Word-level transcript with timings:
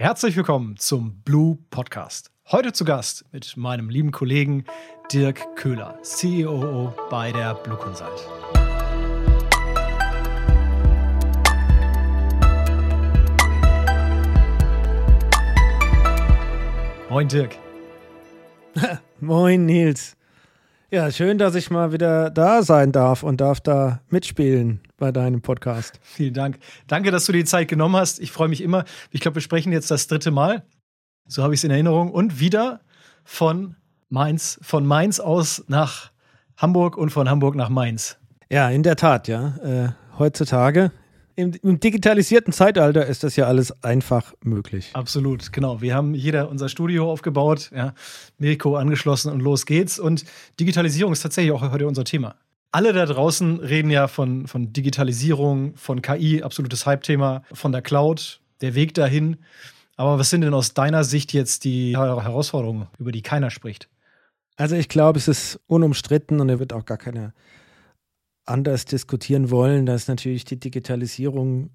Herzlich 0.00 0.34
willkommen 0.34 0.78
zum 0.78 1.20
Blue 1.24 1.58
Podcast. 1.68 2.30
Heute 2.50 2.72
zu 2.72 2.86
Gast 2.86 3.26
mit 3.32 3.58
meinem 3.58 3.90
lieben 3.90 4.12
Kollegen 4.12 4.64
Dirk 5.12 5.56
Köhler, 5.56 5.98
CEO 6.00 6.94
bei 7.10 7.30
der 7.32 7.52
Blue 7.56 7.76
Consult. 7.76 8.26
Moin 17.10 17.28
Dirk. 17.28 17.58
Moin 19.20 19.66
Nils. 19.66 20.16
Ja, 20.92 21.08
schön, 21.12 21.38
dass 21.38 21.54
ich 21.54 21.70
mal 21.70 21.92
wieder 21.92 22.30
da 22.30 22.64
sein 22.64 22.90
darf 22.90 23.22
und 23.22 23.40
darf 23.40 23.60
da 23.60 24.00
mitspielen 24.08 24.80
bei 24.96 25.12
deinem 25.12 25.40
Podcast. 25.40 26.00
Vielen 26.02 26.34
Dank. 26.34 26.58
Danke, 26.88 27.12
dass 27.12 27.26
du 27.26 27.32
die 27.32 27.44
Zeit 27.44 27.68
genommen 27.68 27.94
hast. 27.94 28.18
Ich 28.18 28.32
freue 28.32 28.48
mich 28.48 28.60
immer. 28.60 28.84
Ich 29.12 29.20
glaube, 29.20 29.36
wir 29.36 29.42
sprechen 29.42 29.70
jetzt 29.70 29.92
das 29.92 30.08
dritte 30.08 30.32
Mal. 30.32 30.64
So 31.28 31.44
habe 31.44 31.54
ich 31.54 31.60
es 31.60 31.64
in 31.64 31.70
Erinnerung. 31.70 32.10
Und 32.10 32.40
wieder 32.40 32.80
von 33.22 33.76
Mainz, 34.08 34.58
von 34.62 34.84
Mainz 34.84 35.20
aus 35.20 35.62
nach 35.68 36.10
Hamburg 36.56 36.96
und 36.96 37.10
von 37.10 37.30
Hamburg 37.30 37.54
nach 37.54 37.68
Mainz. 37.68 38.18
Ja, 38.50 38.68
in 38.68 38.82
der 38.82 38.96
Tat, 38.96 39.28
ja. 39.28 39.54
Äh, 39.62 40.18
heutzutage 40.18 40.90
im, 41.40 41.52
im, 41.62 41.80
digitalisierten 41.80 42.52
Zeitalter 42.52 43.06
ist 43.06 43.24
das 43.24 43.36
ja 43.36 43.46
alles 43.46 43.82
einfach 43.82 44.34
möglich. 44.42 44.90
Absolut, 44.92 45.52
genau. 45.52 45.80
Wir 45.80 45.94
haben 45.94 46.14
jeder 46.14 46.48
unser 46.48 46.68
Studio 46.68 47.10
aufgebaut, 47.10 47.70
ja, 47.74 47.94
Mirko 48.38 48.76
angeschlossen 48.76 49.32
und 49.32 49.40
los 49.40 49.66
geht's. 49.66 49.98
Und 49.98 50.24
Digitalisierung 50.58 51.12
ist 51.12 51.22
tatsächlich 51.22 51.52
auch 51.52 51.62
heute 51.62 51.86
unser 51.86 52.04
Thema. 52.04 52.36
Alle 52.72 52.92
da 52.92 53.04
draußen 53.06 53.60
reden 53.60 53.90
ja 53.90 54.06
von, 54.06 54.46
von 54.46 54.72
Digitalisierung, 54.72 55.74
von 55.76 56.02
KI, 56.02 56.42
absolutes 56.42 56.86
Hype-Thema, 56.86 57.42
von 57.52 57.72
der 57.72 57.82
Cloud, 57.82 58.40
der 58.60 58.74
Weg 58.74 58.94
dahin. 58.94 59.38
Aber 59.96 60.18
was 60.18 60.30
sind 60.30 60.42
denn 60.42 60.54
aus 60.54 60.72
deiner 60.72 61.02
Sicht 61.02 61.32
jetzt 61.32 61.64
die 61.64 61.96
Herausforderungen, 61.96 62.86
über 62.98 63.10
die 63.10 63.22
keiner 63.22 63.50
spricht? 63.50 63.88
Also 64.56 64.76
ich 64.76 64.88
glaube, 64.88 65.18
es 65.18 65.26
ist 65.26 65.58
unumstritten 65.66 66.40
und 66.40 66.48
er 66.48 66.58
wird 66.58 66.72
auch 66.72 66.84
gar 66.84 66.98
keine 66.98 67.32
anders 68.46 68.84
diskutieren 68.84 69.50
wollen, 69.50 69.86
dass 69.86 70.08
natürlich 70.08 70.44
die 70.44 70.58
Digitalisierung 70.58 71.70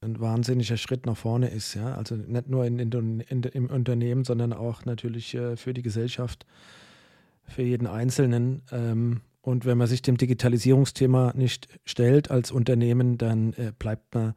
ein 0.00 0.20
wahnsinniger 0.20 0.76
Schritt 0.76 1.06
nach 1.06 1.16
vorne 1.16 1.48
ist. 1.48 1.74
Ja? 1.74 1.94
Also 1.96 2.16
nicht 2.16 2.48
nur 2.48 2.64
in, 2.64 2.78
in, 2.78 3.20
in, 3.20 3.42
im 3.42 3.66
Unternehmen, 3.66 4.24
sondern 4.24 4.52
auch 4.52 4.84
natürlich 4.84 5.34
äh, 5.34 5.56
für 5.56 5.74
die 5.74 5.82
Gesellschaft, 5.82 6.46
für 7.44 7.62
jeden 7.62 7.86
Einzelnen. 7.86 8.62
Ähm, 8.72 9.20
und 9.40 9.64
wenn 9.64 9.78
man 9.78 9.86
sich 9.86 10.02
dem 10.02 10.16
Digitalisierungsthema 10.16 11.32
nicht 11.36 11.68
stellt 11.84 12.30
als 12.30 12.50
Unternehmen, 12.50 13.16
dann 13.16 13.52
äh, 13.54 13.72
bleibt 13.78 14.14
man 14.14 14.34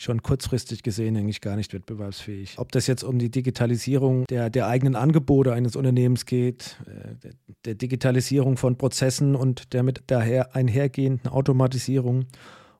schon 0.00 0.22
kurzfristig 0.22 0.82
gesehen 0.82 1.16
eigentlich 1.16 1.42
gar 1.42 1.56
nicht 1.56 1.74
wettbewerbsfähig. 1.74 2.58
Ob 2.58 2.72
das 2.72 2.86
jetzt 2.86 3.04
um 3.04 3.18
die 3.18 3.30
Digitalisierung 3.30 4.24
der, 4.26 4.48
der 4.48 4.66
eigenen 4.66 4.96
Angebote 4.96 5.52
eines 5.52 5.76
Unternehmens 5.76 6.24
geht, 6.24 6.78
äh, 6.86 7.16
der, 7.16 7.32
der, 7.66 7.74
Digitalisierung 7.74 8.56
von 8.56 8.78
Prozessen 8.78 9.36
und 9.36 9.74
der 9.74 9.82
mit 9.82 10.04
daher 10.06 10.56
einhergehenden 10.56 11.30
Automatisierung 11.30 12.24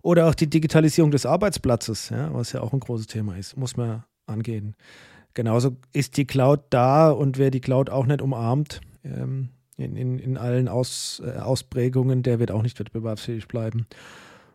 oder 0.01 0.29
auch 0.29 0.35
die 0.35 0.49
Digitalisierung 0.49 1.11
des 1.11 1.27
Arbeitsplatzes, 1.27 2.09
ja, 2.09 2.33
was 2.33 2.53
ja 2.53 2.63
auch 2.63 2.73
ein 2.73 2.81
großes 2.81 3.07
Thema 3.07 3.37
ist, 3.37 3.55
muss 3.55 3.77
man 3.77 4.05
angehen. 4.27 4.75
Genauso 5.35 5.77
ist 5.93 6.17
die 6.17 6.27
Cloud 6.27 6.61
da 6.71 7.11
und 7.11 7.37
wer 7.37 7.51
die 7.51 7.61
Cloud 7.61 7.91
auch 7.91 8.07
nicht 8.07 8.23
umarmt, 8.23 8.81
ähm, 9.05 9.51
in, 9.77 9.97
in, 9.97 10.19
in 10.19 10.37
allen 10.39 10.69
Aus, 10.69 11.23
äh, 11.25 11.39
Ausprägungen, 11.39 12.23
der 12.23 12.39
wird 12.39 12.51
auch 12.51 12.63
nicht 12.63 12.79
wettbewerbsfähig 12.81 13.47
bleiben. 13.47 13.87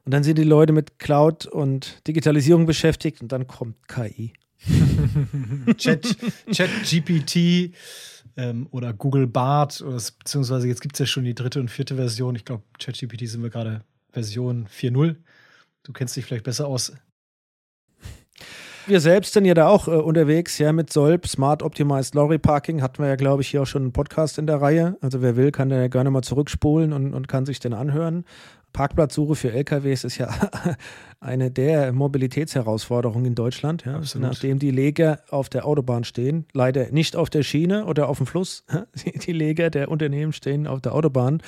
Und 0.06 0.14
dann 0.14 0.24
sind 0.24 0.38
die 0.38 0.44
Leute 0.44 0.72
mit 0.72 1.00
Cloud 1.00 1.48
und 1.48 2.08
Digitalisierung 2.08 2.68
beschäftigt 2.68 3.22
und 3.22 3.32
dann 3.32 3.48
kommt 3.48 3.88
KI. 3.88 4.34
Chat, 5.78 6.16
Chat 6.52 6.70
GPT 6.84 7.76
ähm, 8.38 8.68
oder 8.72 8.94
Google 8.94 9.28
Bart, 9.28 9.82
oder, 9.82 9.98
beziehungsweise 10.20 10.68
jetzt 10.68 10.82
gibt 10.82 10.96
es 10.96 11.00
ja 11.00 11.06
schon 11.06 11.24
die 11.24 11.36
dritte 11.36 11.60
und 11.60 11.70
vierte 11.70 11.96
Version. 11.96 12.36
Ich 12.36 12.46
glaube, 12.46 12.64
ChatGPT 12.80 13.28
sind 13.28 13.42
wir 13.42 13.50
gerade 13.50 13.82
Version 14.12 14.68
4.0. 14.68 15.16
Du 15.84 15.94
kennst 15.94 16.16
dich 16.16 16.26
vielleicht 16.26 16.46
besser 16.46 16.68
aus. 16.68 16.94
Wir 18.88 19.00
selbst 19.00 19.34
sind 19.34 19.46
ja 19.46 19.56
da 19.56 19.68
auch 19.68 19.88
äh, 19.88 19.92
unterwegs, 19.92 20.60
ja, 20.60 20.72
mit 20.72 20.94
Solb, 20.94 21.28
Smart 21.28 21.64
Optimized 21.64 22.14
Lorry 22.14 22.38
Parking, 22.38 22.84
hatten 22.84 23.02
wir 23.02 23.10
ja, 23.10 23.16
glaube 23.16 23.42
ich, 23.42 23.48
hier 23.48 23.64
auch 23.64 23.68
schon 23.68 23.82
einen 23.82 23.94
Podcast 23.94 24.38
in 24.38 24.46
der 24.46 24.62
Reihe. 24.62 24.96
Also 25.02 25.24
wer 25.24 25.36
will, 25.36 25.52
kann 25.52 25.70
da 25.70 25.78
ja 25.78 25.88
gerne 25.88 26.12
mal 26.12 26.22
zurückspulen 26.22 26.94
und, 26.94 27.16
und 27.16 27.28
kann 27.28 27.48
sich 27.48 27.60
den 27.60 27.74
anhören. 27.74 28.26
Parkplatzsuche 28.76 29.36
für 29.36 29.54
LKWs 29.54 30.04
ist 30.04 30.18
ja 30.18 30.30
eine 31.22 31.50
der 31.50 31.94
Mobilitätsherausforderungen 31.94 33.26
in 33.26 33.34
Deutschland. 33.36 33.86
Ja. 33.86 34.02
Nachdem 34.20 34.60
die 34.60 34.70
Leger 34.70 35.22
auf 35.30 35.48
der 35.48 35.66
Autobahn 35.66 36.04
stehen, 36.04 36.46
leider 36.52 36.92
nicht 36.92 37.16
auf 37.16 37.30
der 37.30 37.44
Schiene 37.44 37.86
oder 37.86 38.10
auf 38.10 38.18
dem 38.18 38.28
Fluss. 38.28 38.66
Die 39.26 39.32
Leger 39.32 39.70
der 39.70 39.90
Unternehmen 39.90 40.34
stehen 40.34 40.68
auf 40.68 40.82
der 40.82 40.94
Autobahn 40.94 41.42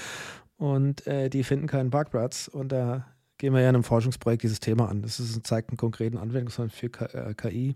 und 0.55 1.05
äh, 1.05 1.29
die 1.29 1.43
finden 1.43 1.67
keinen 1.67 1.89
Parkplatz. 1.89 2.47
Und 2.47 2.71
da 2.71 3.05
gehen 3.37 3.53
wir 3.53 3.59
ja 3.59 3.69
in 3.69 3.75
einem 3.75 3.83
Forschungsprojekt 3.83 4.43
dieses 4.43 4.61
Thema 4.61 4.87
an. 4.87 5.01
Das 5.01 5.19
ist, 5.19 5.45
zeigt 5.45 5.69
einen 5.69 5.77
konkreten 5.77 6.17
Anwendungsfall 6.17 6.69
für 6.69 6.89
KI. 6.89 7.69
Äh, 7.69 7.73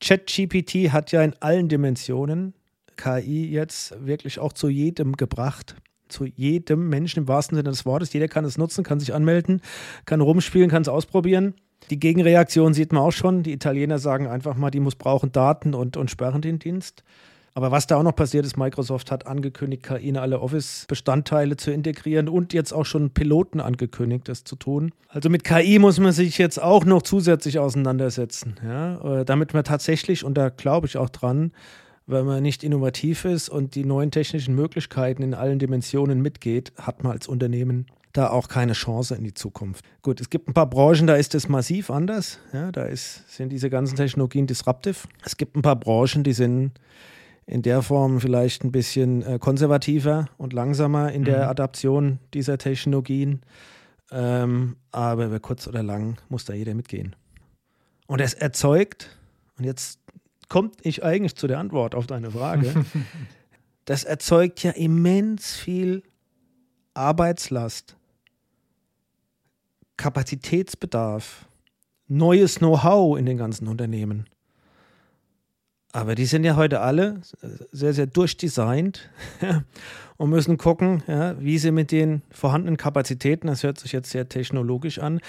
ChatGPT 0.00 0.90
hat 0.90 1.12
ja 1.12 1.22
in 1.22 1.34
allen 1.40 1.68
Dimensionen 1.68 2.54
KI 2.96 3.50
jetzt 3.50 3.94
wirklich 4.04 4.38
auch 4.38 4.54
zu 4.54 4.70
jedem 4.70 5.16
gebracht 5.16 5.76
zu 6.10 6.26
jedem 6.26 6.88
Menschen 6.88 7.20
im 7.20 7.28
wahrsten 7.28 7.56
Sinne 7.56 7.70
des 7.70 7.86
Wortes. 7.86 8.12
Jeder 8.12 8.28
kann 8.28 8.44
es 8.44 8.58
nutzen, 8.58 8.84
kann 8.84 9.00
sich 9.00 9.14
anmelden, 9.14 9.60
kann 10.04 10.20
rumspielen, 10.20 10.70
kann 10.70 10.82
es 10.82 10.88
ausprobieren. 10.88 11.54
Die 11.88 11.98
Gegenreaktion 11.98 12.74
sieht 12.74 12.92
man 12.92 13.02
auch 13.02 13.12
schon. 13.12 13.42
Die 13.42 13.52
Italiener 13.52 13.98
sagen 13.98 14.26
einfach 14.26 14.56
mal, 14.56 14.70
die 14.70 14.80
muss 14.80 14.96
brauchen 14.96 15.32
Daten 15.32 15.74
und, 15.74 15.96
und 15.96 16.10
sperren 16.10 16.42
den 16.42 16.58
Dienst. 16.58 17.02
Aber 17.54 17.72
was 17.72 17.86
da 17.86 17.96
auch 17.96 18.02
noch 18.02 18.14
passiert 18.14 18.46
ist, 18.46 18.56
Microsoft 18.56 19.10
hat 19.10 19.26
angekündigt, 19.26 19.82
KI 19.82 20.08
in 20.08 20.16
alle 20.16 20.40
Office-Bestandteile 20.40 21.56
zu 21.56 21.72
integrieren 21.72 22.28
und 22.28 22.52
jetzt 22.52 22.72
auch 22.72 22.86
schon 22.86 23.10
Piloten 23.10 23.60
angekündigt, 23.60 24.28
das 24.28 24.44
zu 24.44 24.54
tun. 24.54 24.92
Also 25.08 25.28
mit 25.30 25.42
KI 25.42 25.78
muss 25.80 25.98
man 25.98 26.12
sich 26.12 26.38
jetzt 26.38 26.62
auch 26.62 26.84
noch 26.84 27.02
zusätzlich 27.02 27.58
auseinandersetzen. 27.58 28.54
Ja? 28.64 29.20
Äh, 29.20 29.24
damit 29.24 29.52
man 29.52 29.64
tatsächlich, 29.64 30.24
und 30.24 30.34
da 30.34 30.50
glaube 30.50 30.86
ich 30.86 30.96
auch 30.96 31.10
dran, 31.10 31.52
wenn 32.10 32.26
man 32.26 32.42
nicht 32.42 32.64
innovativ 32.64 33.24
ist 33.24 33.48
und 33.48 33.74
die 33.74 33.84
neuen 33.84 34.10
technischen 34.10 34.54
Möglichkeiten 34.54 35.22
in 35.22 35.34
allen 35.34 35.58
Dimensionen 35.58 36.20
mitgeht, 36.20 36.72
hat 36.76 37.02
man 37.02 37.12
als 37.12 37.28
Unternehmen 37.28 37.86
da 38.12 38.30
auch 38.30 38.48
keine 38.48 38.72
Chance 38.72 39.14
in 39.14 39.24
die 39.24 39.34
Zukunft. 39.34 39.84
Gut, 40.02 40.20
es 40.20 40.30
gibt 40.30 40.48
ein 40.48 40.54
paar 40.54 40.68
Branchen, 40.68 41.06
da 41.06 41.14
ist 41.14 41.34
es 41.34 41.48
massiv 41.48 41.90
anders. 41.90 42.38
Ja, 42.52 42.72
da 42.72 42.84
ist, 42.84 43.30
sind 43.30 43.50
diese 43.50 43.70
ganzen 43.70 43.96
Technologien 43.96 44.46
disruptiv. 44.46 45.06
Es 45.24 45.36
gibt 45.36 45.56
ein 45.56 45.62
paar 45.62 45.76
Branchen, 45.76 46.24
die 46.24 46.32
sind 46.32 46.72
in 47.46 47.62
der 47.62 47.82
Form 47.82 48.20
vielleicht 48.20 48.64
ein 48.64 48.72
bisschen 48.72 49.22
äh, 49.22 49.38
konservativer 49.38 50.28
und 50.38 50.52
langsamer 50.52 51.12
in 51.12 51.22
mhm. 51.22 51.26
der 51.26 51.48
Adaption 51.48 52.18
dieser 52.34 52.58
Technologien. 52.58 53.42
Ähm, 54.12 54.76
aber 54.90 55.26
über 55.26 55.40
kurz 55.40 55.68
oder 55.68 55.82
lang 55.82 56.16
muss 56.28 56.44
da 56.44 56.52
jeder 56.52 56.74
mitgehen. 56.74 57.14
Und 58.06 58.20
es 58.20 58.34
erzeugt, 58.34 59.16
und 59.56 59.64
jetzt 59.64 59.99
kommt 60.50 60.84
ich 60.84 61.02
eigentlich 61.02 61.36
zu 61.36 61.46
der 61.46 61.58
Antwort 61.58 61.94
auf 61.94 62.06
deine 62.06 62.30
Frage. 62.32 62.84
das 63.86 64.04
erzeugt 64.04 64.62
ja 64.62 64.72
immens 64.72 65.56
viel 65.56 66.02
Arbeitslast, 66.92 67.96
Kapazitätsbedarf, 69.96 71.46
neues 72.08 72.58
Know-how 72.58 73.18
in 73.18 73.24
den 73.24 73.38
ganzen 73.38 73.68
Unternehmen. 73.68 74.26
Aber 75.92 76.14
die 76.14 76.26
sind 76.26 76.44
ja 76.44 76.56
heute 76.56 76.80
alle 76.80 77.20
sehr, 77.72 77.94
sehr 77.94 78.06
durchdesignt 78.06 79.10
und 80.16 80.30
müssen 80.30 80.56
gucken, 80.56 81.02
ja, 81.06 81.40
wie 81.40 81.58
sie 81.58 81.72
mit 81.72 81.90
den 81.90 82.22
vorhandenen 82.30 82.76
Kapazitäten, 82.76 83.48
das 83.48 83.62
hört 83.62 83.78
sich 83.78 83.92
jetzt 83.92 84.10
sehr 84.10 84.28
technologisch 84.28 84.98
an, 84.98 85.20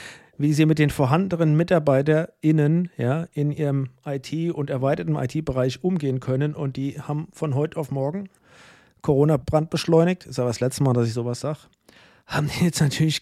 wie 0.41 0.53
sie 0.53 0.66
mit 0.66 0.79
den 0.79 0.90
vorhandenen 0.90 1.56
MitarbeiterInnen 1.56 2.90
ja, 2.97 3.28
in 3.34 3.52
ihrem 3.52 3.90
IT- 4.06 4.53
und 4.53 4.69
erweiterten 4.69 5.16
IT-Bereich 5.16 5.84
umgehen 5.84 6.19
können. 6.19 6.56
Und 6.56 6.77
die 6.77 7.00
haben 7.00 7.27
von 7.31 7.56
heute 7.56 7.77
auf 7.77 7.92
morgen 7.92 8.30
Corona-Brand 9.01 9.69
beschleunigt. 9.69 10.25
Ist 10.25 10.39
aber 10.39 10.50
das 10.50 10.60
letzte 10.60 10.83
Mal, 10.83 10.94
dass 10.94 11.07
ich 11.07 11.13
sowas 11.13 11.39
sage. 11.39 11.60
Haben 12.25 12.50
die 12.50 12.65
jetzt 12.65 12.81
natürlich 12.81 13.21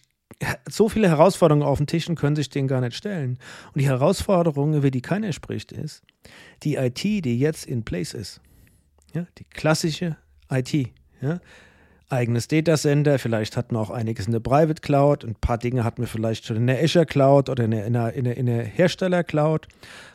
so 0.69 0.89
viele 0.89 1.09
Herausforderungen 1.09 1.65
auf 1.65 1.77
dem 1.77 1.87
Tisch 1.87 2.07
und 2.07 2.15
können 2.15 2.35
sich 2.35 2.49
denen 2.49 2.67
gar 2.67 2.81
nicht 2.81 2.95
stellen. 2.95 3.39
Und 3.73 3.81
die 3.81 3.87
Herausforderung, 3.87 4.73
über 4.73 4.91
die 4.91 5.01
keiner 5.01 5.33
spricht, 5.33 5.71
ist 5.71 6.03
die 6.63 6.75
IT, 6.75 7.03
die 7.03 7.39
jetzt 7.39 7.65
in 7.65 7.83
place 7.83 8.13
ist. 8.13 8.41
Ja, 9.13 9.25
die 9.37 9.43
klassische 9.43 10.17
IT. 10.49 10.91
Ja, 11.21 11.39
eigenes 12.09 12.47
Datacenter, 12.47 13.19
vielleicht 13.19 13.55
hatten 13.55 13.75
wir 13.75 13.79
auch 13.79 13.89
einiges 13.89 14.25
in 14.25 14.31
der 14.31 14.39
Private 14.39 14.81
Cloud, 14.81 15.23
ein 15.23 15.35
paar 15.35 15.57
Dinge 15.57 15.83
hatten 15.83 16.01
wir 16.01 16.07
vielleicht 16.07 16.45
schon 16.45 16.57
in 16.57 16.67
der 16.67 16.83
Azure 16.83 17.05
Cloud 17.05 17.49
oder 17.49 17.65
in 17.65 17.71
der, 17.71 17.85
in 17.85 17.93
der, 17.93 18.13
in 18.13 18.23
der, 18.23 18.37
in 18.37 18.45
der 18.47 18.63
Hersteller 18.63 19.23
Cloud. 19.23 19.67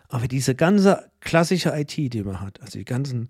Aber 0.09 0.29
diese 0.29 0.55
ganze 0.55 1.05
klassische 1.21 1.71
IT, 1.71 1.97
die 1.97 2.23
man 2.23 2.41
hat, 2.41 2.61
also 2.61 2.79
die 2.79 2.85
ganzen 2.85 3.29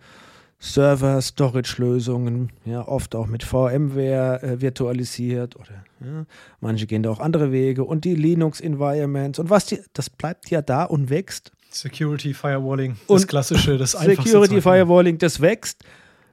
Server, 0.59 1.21
Storage-Lösungen, 1.21 2.51
ja, 2.65 2.87
oft 2.89 3.15
auch 3.15 3.27
mit 3.27 3.43
VMware 3.43 4.43
äh, 4.43 4.61
virtualisiert 4.61 5.57
oder 5.57 5.85
ja, 6.01 6.25
manche 6.61 6.87
gehen 6.87 7.03
da 7.03 7.11
auch 7.11 7.21
andere 7.21 7.53
Wege 7.53 7.85
und 7.85 8.05
die 8.05 8.15
Linux-Environments 8.15 9.39
und 9.39 9.51
was 9.51 9.67
die, 9.67 9.81
das 9.93 10.09
bleibt 10.09 10.51
ja 10.51 10.63
da 10.63 10.85
und 10.85 11.11
wächst. 11.11 11.53
Security 11.71 12.33
Firewalling, 12.33 12.97
das 13.09 13.23
und 13.23 13.29
klassische, 13.29 13.77
das 13.77 13.95
einfachste. 13.95 14.23
Security 14.23 14.63
Firewalling, 14.63 15.19
das 15.19 15.41
wächst, 15.41 15.85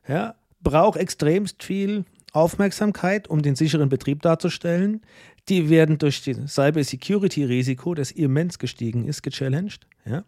ja, 0.07 0.36
braucht 0.62 0.98
extremst 0.98 1.63
viel 1.63 2.06
Aufmerksamkeit, 2.31 3.28
um 3.28 3.42
den 3.42 3.56
sicheren 3.56 3.89
Betrieb 3.89 4.22
darzustellen. 4.22 5.01
Die 5.50 5.69
werden 5.69 5.98
durch 5.98 6.24
das 6.24 6.54
Cyber 6.54 6.83
Security 6.83 7.44
Risiko, 7.44 7.94
das 7.94 8.12
immens 8.12 8.60
gestiegen 8.60 9.07
ist, 9.07 9.24
gechallenged, 9.24 9.88
ja. 10.06 10.24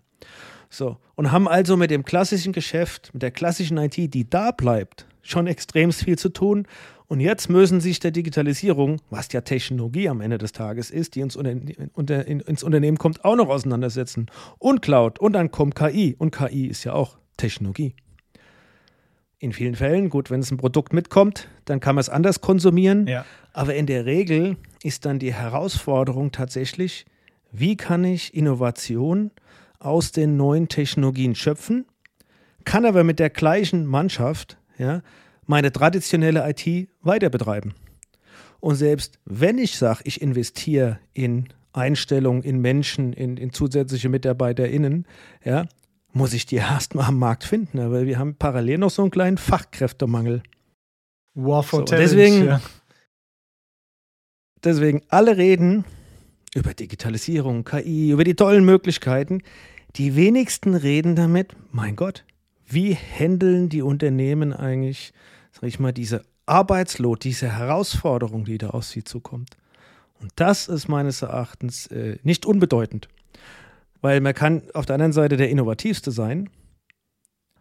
So, 0.69 0.97
und 1.13 1.31
haben 1.31 1.47
also 1.47 1.77
mit 1.77 1.91
dem 1.91 2.03
klassischen 2.03 2.51
Geschäft, 2.51 3.11
mit 3.13 3.21
der 3.21 3.29
klassischen 3.29 3.77
IT, 3.77 3.95
die 3.95 4.27
da 4.27 4.49
bleibt, 4.49 5.05
schon 5.21 5.45
extrem 5.45 5.91
viel 5.91 6.17
zu 6.17 6.29
tun. 6.29 6.67
Und 7.05 7.19
jetzt 7.19 7.47
müssen 7.47 7.79
sich 7.79 7.99
der 7.99 8.09
Digitalisierung, 8.09 8.99
was 9.11 9.31
ja 9.31 9.41
Technologie 9.41 10.09
am 10.09 10.19
Ende 10.19 10.39
des 10.39 10.51
Tages 10.51 10.89
ist, 10.89 11.13
die 11.13 11.19
ins, 11.19 11.35
unter, 11.35 12.25
ins 12.25 12.63
Unternehmen 12.63 12.97
kommt, 12.97 13.23
auch 13.23 13.35
noch 13.35 13.49
auseinandersetzen. 13.49 14.31
Und 14.57 14.81
Cloud 14.81 15.19
und 15.19 15.33
dann 15.33 15.51
kommt 15.51 15.75
KI. 15.75 16.15
Und 16.17 16.31
KI 16.31 16.65
ist 16.65 16.83
ja 16.85 16.93
auch 16.93 17.19
Technologie. 17.37 17.93
In 19.43 19.51
vielen 19.51 19.75
Fällen, 19.75 20.09
gut, 20.09 20.31
wenn 20.31 20.39
es 20.39 20.51
ein 20.51 20.57
Produkt 20.57 20.93
mitkommt, 20.93 21.49
dann 21.65 21.81
kann 21.81 21.95
man 21.95 21.99
es 21.99 22.07
anders 22.07 22.39
konsumieren. 22.39 23.07
Ja. 23.07 23.25
Aber 23.51 23.75
in 23.75 23.87
der 23.87 24.05
Regel 24.05 24.55
ist 24.83 25.03
dann 25.03 25.19
die 25.19 25.33
Herausforderung 25.33 26.31
tatsächlich, 26.31 27.05
wie 27.51 27.75
kann 27.75 28.05
ich 28.05 28.33
Innovation 28.33 29.31
aus 29.79 30.13
den 30.13 30.37
neuen 30.37 30.69
Technologien 30.69 31.35
schöpfen, 31.35 31.83
kann 32.63 32.85
aber 32.85 33.03
mit 33.03 33.19
der 33.19 33.29
gleichen 33.29 33.85
Mannschaft 33.85 34.55
ja, 34.77 35.01
meine 35.45 35.73
traditionelle 35.73 36.49
IT 36.49 36.87
weiter 37.01 37.29
betreiben. 37.29 37.73
Und 38.61 38.75
selbst 38.75 39.19
wenn 39.25 39.57
ich 39.57 39.77
sage, 39.77 40.03
ich 40.05 40.21
investiere 40.21 40.99
in 41.11 41.49
Einstellungen, 41.73 42.43
in 42.43 42.61
Menschen, 42.61 43.11
in, 43.11 43.35
in 43.35 43.51
zusätzliche 43.51 44.07
MitarbeiterInnen, 44.07 45.05
ja, 45.43 45.65
muss 46.13 46.33
ich 46.33 46.45
die 46.45 46.55
erstmal 46.57 47.07
am 47.07 47.19
Markt 47.19 47.43
finden. 47.43 47.79
Aber 47.79 48.05
wir 48.05 48.17
haben 48.17 48.35
parallel 48.35 48.77
noch 48.77 48.91
so 48.91 49.01
einen 49.01 49.11
kleinen 49.11 49.37
Fachkräftemangel. 49.37 50.43
War 51.35 51.63
for 51.63 51.79
so, 51.79 51.85
Talent, 51.85 52.11
deswegen, 52.11 52.45
ja. 52.45 52.61
deswegen 54.63 55.01
alle 55.09 55.35
reden 55.35 55.83
über 56.53 56.75
Digitalisierung, 56.75 57.63
KI, 57.63 58.11
über 58.11 58.23
die 58.23 58.35
tollen 58.35 58.63
Möglichkeiten. 58.63 59.41
Die 59.95 60.15
wenigsten 60.15 60.75
reden 60.75 61.15
damit, 61.15 61.55
mein 61.71 61.95
Gott, 61.95 62.23
wie 62.65 62.95
handeln 62.95 63.69
die 63.69 63.81
Unternehmen 63.81 64.53
eigentlich, 64.53 65.13
sag 65.51 65.63
ich 65.63 65.79
mal, 65.79 65.91
diese 65.91 66.23
Arbeitslot, 66.45 67.23
diese 67.23 67.51
Herausforderung, 67.51 68.45
die 68.45 68.59
da 68.59 68.69
auf 68.69 68.85
sie 68.85 69.03
zukommt? 69.03 69.57
Und 70.19 70.31
das 70.35 70.67
ist 70.67 70.87
meines 70.87 71.21
Erachtens 71.21 71.87
äh, 71.87 72.17
nicht 72.23 72.45
unbedeutend. 72.45 73.09
Weil 74.03 74.19
man 74.19 74.33
kann 74.33 74.63
auf 74.73 74.85
der 74.85 74.95
anderen 74.95 75.13
Seite 75.13 75.37
der 75.37 75.49
innovativste 75.49 76.11
sein, 76.11 76.49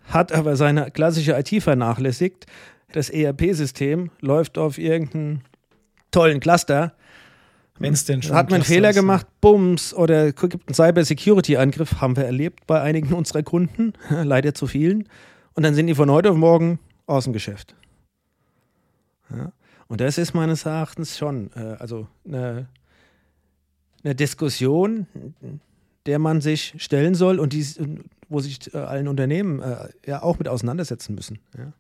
hat 0.07 0.33
aber 0.33 0.57
seine 0.57 0.91
klassische 0.91 1.39
IT 1.39 1.63
vernachlässigt. 1.63 2.47
Das 2.91 3.11
ERP-System 3.11 4.11
läuft 4.21 4.59
auf 4.59 4.77
irgendeinen 4.77 5.45
tollen 6.11 6.41
Cluster, 6.41 6.95
wenn 7.79 7.93
es 7.93 8.05
denn 8.05 8.23
schon 8.23 8.35
Hat 8.35 8.51
man 8.51 8.57
einen 8.57 8.65
Fehler 8.65 8.91
ist, 8.91 8.97
gemacht, 8.97 9.27
bums, 9.41 9.95
oder 9.95 10.33
gibt 10.33 10.69
einen 10.69 10.75
Cyber-Security-Angriff, 10.75 12.01
haben 12.01 12.17
wir 12.17 12.25
erlebt 12.25 12.67
bei 12.67 12.81
einigen 12.81 13.15
unserer 13.15 13.45
Kunden, 13.45 13.93
leider 14.11 14.53
zu 14.53 14.67
vielen. 14.67 15.09
Und 15.55 15.63
dann 15.63 15.75
sind 15.75 15.87
die 15.87 15.95
von 15.95 16.11
heute 16.11 16.33
auf 16.33 16.37
morgen 16.37 16.81
aus 17.07 17.25
dem 17.25 17.33
Geschäft. 17.33 17.77
Ja. 19.31 19.53
Und 19.87 20.01
das 20.01 20.19
ist 20.19 20.35
meines 20.35 20.67
Erachtens 20.67 21.17
schon 21.17 21.53
äh, 21.55 21.77
also 21.79 22.09
eine, 22.27 22.67
eine, 24.03 24.17
Diskussion, 24.17 25.07
der 26.07 26.19
man 26.19 26.41
sich 26.41 26.75
stellen 26.79 27.15
soll 27.15 27.39
und 27.39 27.53
die, 27.53 27.67
wo 28.29 28.41
sich 28.41 28.73
äh, 28.75 28.79
allen 28.79 29.09
Unternehmen 29.09 29.61
äh, 29.61 29.89
ja 30.07 30.23
auch 30.23 30.39
mit 30.39 30.49
auseinandersetzen 30.49 31.15
müssen. 31.15 31.39
Ja. 31.57 31.73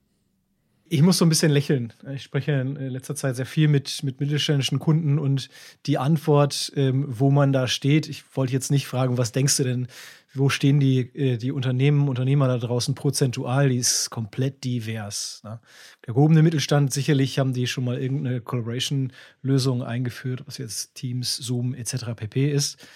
Ich 0.92 1.00
muss 1.00 1.16
so 1.16 1.24
ein 1.24 1.30
bisschen 1.30 1.50
lächeln. 1.50 1.94
Ich 2.14 2.22
spreche 2.22 2.52
in 2.52 2.74
letzter 2.76 3.14
Zeit 3.14 3.34
sehr 3.36 3.46
viel 3.46 3.66
mit, 3.66 4.02
mit 4.02 4.20
mittelständischen 4.20 4.78
Kunden 4.78 5.18
und 5.18 5.48
die 5.86 5.96
Antwort, 5.96 6.70
ähm, 6.76 7.06
wo 7.08 7.30
man 7.30 7.50
da 7.54 7.66
steht, 7.66 8.10
ich 8.10 8.24
wollte 8.34 8.52
jetzt 8.52 8.70
nicht 8.70 8.86
fragen, 8.86 9.16
was 9.16 9.32
denkst 9.32 9.56
du 9.56 9.64
denn, 9.64 9.88
wo 10.34 10.50
stehen 10.50 10.80
die, 10.80 11.00
äh, 11.14 11.38
die 11.38 11.50
Unternehmen, 11.50 12.08
Unternehmer 12.08 12.46
da 12.46 12.58
draußen 12.58 12.94
prozentual, 12.94 13.70
die 13.70 13.78
ist 13.78 14.10
komplett 14.10 14.64
divers. 14.64 15.40
Ne? 15.44 15.60
Der 16.06 16.12
gehobene 16.12 16.42
Mittelstand, 16.42 16.92
sicherlich 16.92 17.38
haben 17.38 17.54
die 17.54 17.66
schon 17.66 17.84
mal 17.84 17.98
irgendeine 17.98 18.42
Collaboration-Lösung 18.42 19.82
eingeführt, 19.82 20.42
was 20.44 20.58
jetzt 20.58 20.94
Teams, 20.94 21.36
Zoom 21.36 21.72
etc. 21.72 22.14
pp. 22.16 22.52
ist. 22.52 22.86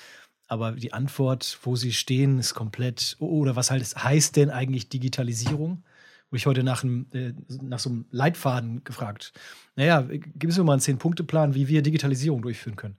Aber 0.47 0.73
die 0.73 0.93
Antwort, 0.93 1.59
wo 1.63 1.77
sie 1.77 1.93
stehen, 1.93 2.39
ist 2.39 2.55
komplett, 2.55 3.17
oder 3.19 3.57
was 3.57 3.71
halt 3.71 3.85
heißt 3.85 4.37
denn 4.37 4.51
eigentlich 4.51 4.89
Digitalisierung? 4.89 5.83
wo 6.31 6.37
ich 6.37 6.47
heute 6.47 6.63
nach, 6.63 6.83
einem, 6.83 7.07
äh, 7.13 7.33
nach 7.49 7.79
so 7.79 7.91
einem 7.91 8.07
Leitfaden 8.11 8.83
gefragt. 8.85 9.33
Naja, 9.77 10.07
gib 10.09 10.51
es 10.51 10.59
mir 10.59 10.65
mal 10.65 10.73
einen 10.73 10.81
Zehn-Punkte-Plan, 10.81 11.55
wie 11.55 11.69
wir 11.69 11.83
Digitalisierung 11.83 12.43
durchführen 12.43 12.77
können. 12.77 12.97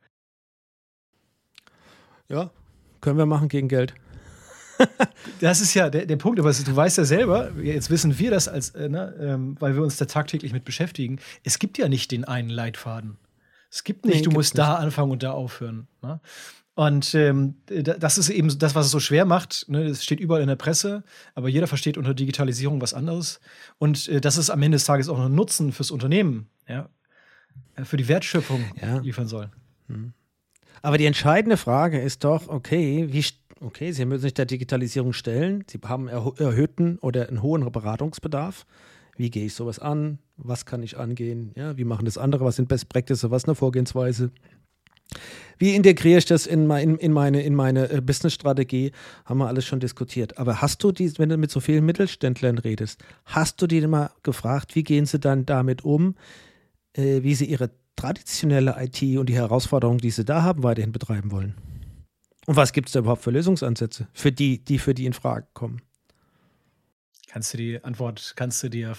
Ja, 2.30 2.52
können 3.02 3.18
wir 3.18 3.26
machen 3.26 3.50
gegen 3.50 3.68
Geld. 3.68 3.94
das 5.42 5.62
ist 5.62 5.74
ja 5.74 5.90
der, 5.90 6.06
der 6.06 6.18
Punkt, 6.18 6.40
aber 6.40 6.52
du 6.52 6.76
weißt 6.76 6.98
ja 6.98 7.06
selber, 7.06 7.52
jetzt 7.62 7.90
wissen 7.90 8.18
wir 8.20 8.32
das, 8.32 8.48
als, 8.48 8.70
äh, 8.72 8.90
ne, 8.90 9.14
ähm, 9.20 9.56
weil 9.60 9.76
wir 9.76 9.82
uns 9.82 9.98
da 9.98 10.06
tagtäglich 10.06 10.54
mit 10.54 10.66
beschäftigen. 10.66 11.20
Es 11.44 11.60
gibt 11.60 11.78
ja 11.78 11.90
nicht 11.90 12.12
den 12.12 12.26
einen 12.26 12.50
Leitfaden. 12.50 13.18
Es 13.70 13.84
gibt 13.84 14.06
nicht, 14.06 14.18
nee, 14.18 14.22
du 14.22 14.32
musst 14.32 14.54
nicht. 14.54 14.60
da 14.60 14.76
anfangen 14.76 15.12
und 15.12 15.24
da 15.24 15.32
aufhören. 15.32 15.88
Ne? 16.02 16.22
Und 16.78 17.16
ähm, 17.16 17.56
das 17.66 18.20
ist 18.20 18.30
eben 18.30 18.56
das, 18.60 18.76
was 18.76 18.86
es 18.86 18.92
so 18.92 19.00
schwer 19.00 19.26
macht. 19.26 19.66
Ne? 19.68 19.86
Es 19.86 20.04
steht 20.04 20.20
überall 20.20 20.44
in 20.44 20.48
der 20.48 20.58
Presse, 20.58 21.04
aber 21.34 21.50
jeder 21.50 21.66
versteht 21.66 21.98
unter 21.98 22.14
Digitalisierung 22.14 22.82
was 22.82 22.94
anderes. 22.94 23.40
Und 23.80 24.08
äh, 24.10 24.22
dass 24.22 24.38
es 24.38 24.52
am 24.52 24.62
Ende 24.62 24.76
des 24.76 24.86
Tages 24.86 25.10
auch 25.10 25.20
einen 25.20 25.34
Nutzen 25.34 25.72
fürs 25.72 25.90
Unternehmen, 25.90 26.50
ja, 26.68 26.88
äh, 27.78 27.84
für 27.84 27.98
die 27.98 28.08
Wertschöpfung 28.08 28.64
ja. 28.80 29.00
liefern 29.00 29.28
soll. 29.28 29.50
Hm. 29.88 30.14
Aber 30.84 31.00
die 31.00 31.08
entscheidende 31.08 31.58
Frage 31.58 32.00
ist 32.00 32.24
doch, 32.24 32.48
okay, 32.48 33.08
wie, 33.10 33.26
okay, 33.60 33.92
Sie 33.92 34.06
müssen 34.06 34.22
sich 34.22 34.36
der 34.36 34.46
Digitalisierung 34.46 35.14
stellen. 35.14 35.64
Sie 35.68 35.80
haben 35.84 36.08
erhöhten 36.08 37.00
oder 37.00 37.28
einen 37.28 37.42
hohen 37.42 37.72
Beratungsbedarf. 37.72 38.68
Wie 39.16 39.32
gehe 39.32 39.48
ich 39.48 39.56
sowas 39.56 39.80
an? 39.80 40.20
Was 40.36 40.68
kann 40.68 40.84
ich 40.84 40.96
angehen? 40.96 41.54
Ja, 41.56 41.76
wie 41.76 41.86
machen 41.86 42.06
das 42.06 42.20
andere? 42.20 42.46
Was 42.46 42.58
sind 42.58 42.68
Best 42.68 42.88
Practices? 42.88 43.32
Was 43.32 43.46
ist 43.46 43.50
eine 43.50 43.56
Vorgehensweise? 43.56 44.30
Wie 45.58 45.76
integriere 45.76 46.20
ich 46.20 46.26
das 46.26 46.46
in, 46.46 46.68
mein, 46.68 46.98
in 46.98 47.12
meine, 47.12 47.42
in 47.42 47.56
meine 47.56 47.90
äh, 47.90 48.02
Business-Strategie? 48.02 48.92
Haben 49.26 49.40
wir 49.40 49.48
alles 49.48 49.66
schon 49.66 49.80
diskutiert. 49.80 50.38
Aber 50.38 50.62
hast 50.62 50.84
du 50.84 50.92
die, 50.92 51.18
wenn 51.18 51.30
du 51.30 51.38
mit 51.38 51.50
so 51.52 51.60
vielen 51.60 51.86
Mittelständlern 51.86 52.58
redest, 52.60 53.04
hast 53.26 53.62
du 53.62 53.68
die 53.68 53.86
mal 53.88 54.12
gefragt, 54.24 54.76
wie 54.76 54.84
gehen 54.84 55.06
sie 55.06 55.20
dann 55.20 55.46
damit 55.46 55.84
um, 55.84 56.16
äh, 56.94 57.24
wie 57.24 57.34
sie 57.34 57.46
ihre 57.46 57.72
traditionelle 57.96 58.76
IT 58.80 59.02
und 59.18 59.28
die 59.28 59.36
Herausforderungen, 59.36 60.00
die 60.00 60.12
sie 60.12 60.26
da 60.26 60.44
haben, 60.44 60.64
weiterhin 60.64 60.92
betreiben 60.92 61.32
wollen? 61.32 61.56
Und 62.46 62.56
was 62.56 62.72
gibt 62.72 62.90
es 62.90 62.94
da 62.94 63.00
überhaupt 63.00 63.24
für 63.24 63.32
Lösungsansätze 63.32 64.08
für 64.14 64.32
die, 64.32 64.64
die 64.64 64.80
für 64.80 64.94
die 64.94 65.06
in 65.06 65.14
Frage 65.14 65.48
kommen? 65.54 65.82
Kannst 67.28 67.54
du 67.54 67.58
die 67.58 67.84
Antwort, 67.84 68.34
kannst 68.36 68.64
du 68.64 68.70
dir 68.70 68.96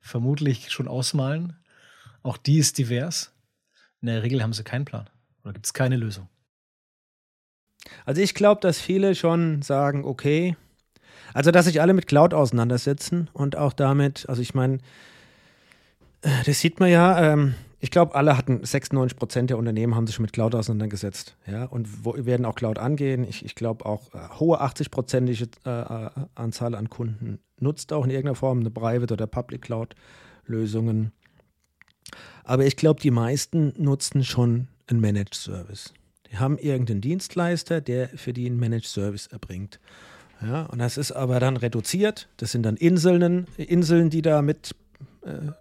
vermutlich 0.00 0.70
schon 0.70 0.88
ausmalen? 0.88 1.56
Auch 2.22 2.36
die 2.36 2.58
ist 2.58 2.76
divers. 2.76 3.32
In 4.02 4.08
der 4.08 4.22
Regel 4.22 4.42
haben 4.42 4.52
sie 4.52 4.62
keinen 4.62 4.84
Plan. 4.84 5.08
Oder 5.44 5.54
gibt 5.54 5.66
es 5.66 5.74
keine 5.74 5.96
Lösung? 5.96 6.28
Also 8.04 8.20
ich 8.20 8.34
glaube, 8.34 8.60
dass 8.60 8.78
viele 8.78 9.14
schon 9.14 9.62
sagen, 9.62 10.04
okay, 10.04 10.56
also 11.34 11.50
dass 11.50 11.66
sich 11.66 11.80
alle 11.80 11.94
mit 11.94 12.06
Cloud 12.06 12.34
auseinandersetzen 12.34 13.28
und 13.32 13.56
auch 13.56 13.72
damit, 13.72 14.28
also 14.28 14.42
ich 14.42 14.54
meine, 14.54 14.78
äh, 16.22 16.30
das 16.44 16.60
sieht 16.60 16.78
man 16.80 16.90
ja, 16.90 17.32
ähm, 17.32 17.54
ich 17.80 17.90
glaube, 17.90 18.14
alle 18.14 18.36
hatten, 18.36 18.64
96 18.64 19.18
Prozent 19.18 19.50
der 19.50 19.58
Unternehmen 19.58 19.96
haben 19.96 20.06
sich 20.06 20.20
mit 20.20 20.32
Cloud 20.32 20.54
auseinandergesetzt, 20.54 21.36
ja, 21.46 21.64
und 21.64 22.04
wo, 22.04 22.14
werden 22.16 22.46
auch 22.46 22.54
Cloud 22.54 22.78
angehen. 22.78 23.24
Ich, 23.24 23.44
ich 23.44 23.56
glaube 23.56 23.84
auch, 23.86 24.14
äh, 24.14 24.28
hohe 24.38 24.62
80-prozentige 24.62 25.48
äh, 25.66 26.06
äh, 26.06 26.10
Anzahl 26.36 26.76
an 26.76 26.88
Kunden 26.88 27.40
nutzt 27.58 27.92
auch 27.92 28.04
in 28.04 28.10
irgendeiner 28.10 28.36
Form 28.36 28.60
eine 28.60 28.70
Private 28.70 29.14
oder 29.14 29.26
Public 29.26 29.62
Cloud 29.62 29.94
Lösungen. 30.46 31.12
Aber 32.44 32.66
ich 32.66 32.76
glaube, 32.76 33.00
die 33.00 33.10
meisten 33.10 33.72
nutzen 33.76 34.24
schon 34.24 34.68
einen 34.88 35.00
Managed 35.00 35.34
Service. 35.34 35.92
Die 36.30 36.38
haben 36.38 36.58
irgendeinen 36.58 37.00
Dienstleister, 37.00 37.80
der 37.80 38.08
für 38.08 38.32
die 38.32 38.46
einen 38.46 38.58
Managed 38.58 38.86
Service 38.86 39.26
erbringt. 39.26 39.80
Ja, 40.40 40.64
und 40.64 40.78
das 40.78 40.96
ist 40.96 41.12
aber 41.12 41.38
dann 41.40 41.56
reduziert. 41.56 42.28
Das 42.36 42.52
sind 42.52 42.64
dann 42.64 42.76
Inseln, 42.76 43.46
Inseln 43.56 44.10
die 44.10 44.22
da 44.22 44.42
mit 44.42 44.74
äh, 45.22 45.52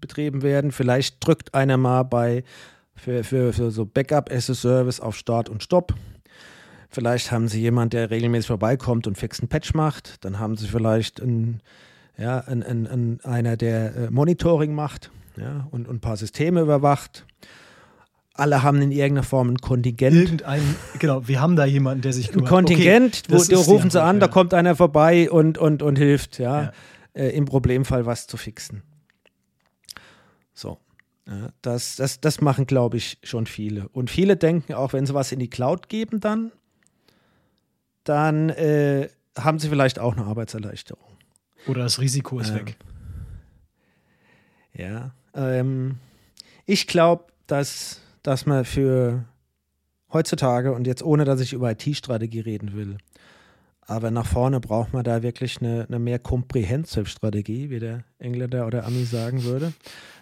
betrieben 0.00 0.42
werden. 0.42 0.72
Vielleicht 0.72 1.24
drückt 1.26 1.54
einer 1.54 1.76
mal 1.76 2.02
bei 2.02 2.44
für, 2.94 3.24
für, 3.24 3.52
für 3.52 3.70
so 3.70 3.86
Backup 3.86 4.30
as 4.30 4.50
a 4.50 4.54
Service 4.54 5.00
auf 5.00 5.16
Start 5.16 5.48
und 5.48 5.62
Stopp. 5.62 5.94
Vielleicht 6.88 7.30
haben 7.30 7.48
sie 7.48 7.60
jemanden, 7.60 7.90
der 7.90 8.10
regelmäßig 8.10 8.46
vorbeikommt 8.46 9.06
und 9.06 9.18
fixen 9.18 9.48
Patch 9.48 9.74
macht. 9.74 10.24
Dann 10.24 10.38
haben 10.38 10.56
sie 10.56 10.66
vielleicht 10.66 11.20
einen, 11.20 11.60
ja, 12.16 12.40
einen, 12.40 12.86
einen, 12.86 13.20
einer, 13.22 13.56
der 13.56 13.96
äh, 13.96 14.10
Monitoring 14.10 14.74
macht 14.74 15.10
ja, 15.36 15.66
und, 15.70 15.88
und 15.88 15.96
ein 15.96 16.00
paar 16.00 16.16
Systeme 16.16 16.60
überwacht. 16.60 17.26
Alle 18.38 18.62
haben 18.62 18.80
in 18.82 18.90
irgendeiner 18.90 19.22
Form 19.22 19.50
ein 19.50 19.58
Kontingent. 19.58 20.16
Irgendein, 20.16 20.62
genau, 20.98 21.26
wir 21.26 21.40
haben 21.40 21.56
da 21.56 21.64
jemanden, 21.64 22.02
der 22.02 22.12
sich 22.12 22.28
kümmert. 22.28 22.46
Ein 22.46 22.48
Kontingent, 22.48 23.22
okay, 23.28 23.38
wo 23.38 23.44
da 23.44 23.56
rufen 23.56 23.90
sie 23.90 24.02
an, 24.02 24.16
ja. 24.16 24.20
da 24.20 24.28
kommt 24.28 24.54
einer 24.54 24.76
vorbei 24.76 25.30
und, 25.30 25.58
und, 25.58 25.82
und 25.82 25.96
hilft, 25.96 26.38
ja, 26.38 26.62
ja. 26.62 26.72
Äh, 27.14 27.30
im 27.30 27.44
Problemfall 27.44 28.06
was 28.06 28.26
zu 28.26 28.36
fixen. 28.36 28.82
So. 30.54 30.78
Ja, 31.28 31.48
das, 31.60 31.96
das, 31.96 32.20
das 32.20 32.40
machen, 32.40 32.66
glaube 32.66 32.98
ich, 32.98 33.18
schon 33.24 33.46
viele. 33.46 33.88
Und 33.88 34.10
viele 34.10 34.36
denken 34.36 34.74
auch, 34.74 34.92
wenn 34.92 35.06
sie 35.06 35.14
was 35.14 35.32
in 35.32 35.40
die 35.40 35.50
Cloud 35.50 35.88
geben, 35.88 36.20
dann, 36.20 36.52
dann 38.04 38.50
äh, 38.50 39.08
haben 39.36 39.58
sie 39.58 39.68
vielleicht 39.68 39.98
auch 39.98 40.16
eine 40.16 40.24
Arbeitserleichterung. 40.26 41.16
Oder 41.66 41.82
das 41.82 42.00
Risiko 42.00 42.38
ist 42.38 42.50
ähm, 42.50 42.54
weg. 42.56 42.76
Ja. 44.72 45.14
Ähm, 45.34 45.96
ich 46.64 46.86
glaube, 46.86 47.24
dass, 47.46 48.00
dass 48.26 48.46
man 48.46 48.64
für 48.64 49.24
heutzutage 50.12 50.72
und 50.72 50.86
jetzt 50.86 51.02
ohne, 51.02 51.24
dass 51.24 51.40
ich 51.40 51.52
über 51.52 51.70
IT-Strategie 51.70 52.40
reden 52.40 52.74
will, 52.74 52.98
aber 53.82 54.10
nach 54.10 54.26
vorne 54.26 54.58
braucht 54.58 54.92
man 54.92 55.04
da 55.04 55.22
wirklich 55.22 55.60
eine, 55.60 55.86
eine 55.86 56.00
mehr 56.00 56.18
Comprehensive-Strategie, 56.18 57.70
wie 57.70 57.78
der 57.78 58.02
Engländer 58.18 58.66
oder 58.66 58.84
Ami 58.84 59.04
sagen 59.04 59.44
würde. 59.44 59.72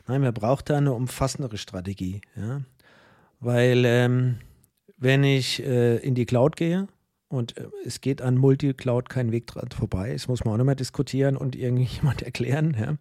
Nein, 0.06 0.20
man 0.20 0.34
braucht 0.34 0.68
da 0.68 0.76
eine 0.76 0.92
umfassendere 0.92 1.56
Strategie. 1.56 2.20
Ja? 2.36 2.60
Weil 3.40 3.84
ähm, 3.86 4.36
wenn 4.98 5.24
ich 5.24 5.62
äh, 5.64 5.96
in 5.96 6.14
die 6.14 6.26
Cloud 6.26 6.56
gehe 6.56 6.88
und 7.28 7.56
äh, 7.56 7.68
es 7.86 8.02
geht 8.02 8.20
an 8.20 8.36
Multi-Cloud 8.36 9.08
kein 9.08 9.32
Weg 9.32 9.46
dran 9.46 9.70
vorbei, 9.70 10.12
das 10.12 10.28
muss 10.28 10.44
man 10.44 10.60
auch 10.60 10.64
mehr 10.64 10.74
diskutieren 10.74 11.38
und 11.38 11.56
irgendjemand 11.56 12.20
erklären. 12.22 12.76
Ja? 12.78 12.96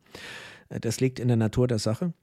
Äh, 0.70 0.80
das 0.80 1.02
liegt 1.02 1.20
in 1.20 1.28
der 1.28 1.38
Natur 1.38 1.68
der 1.68 1.80
Sache. 1.80 2.14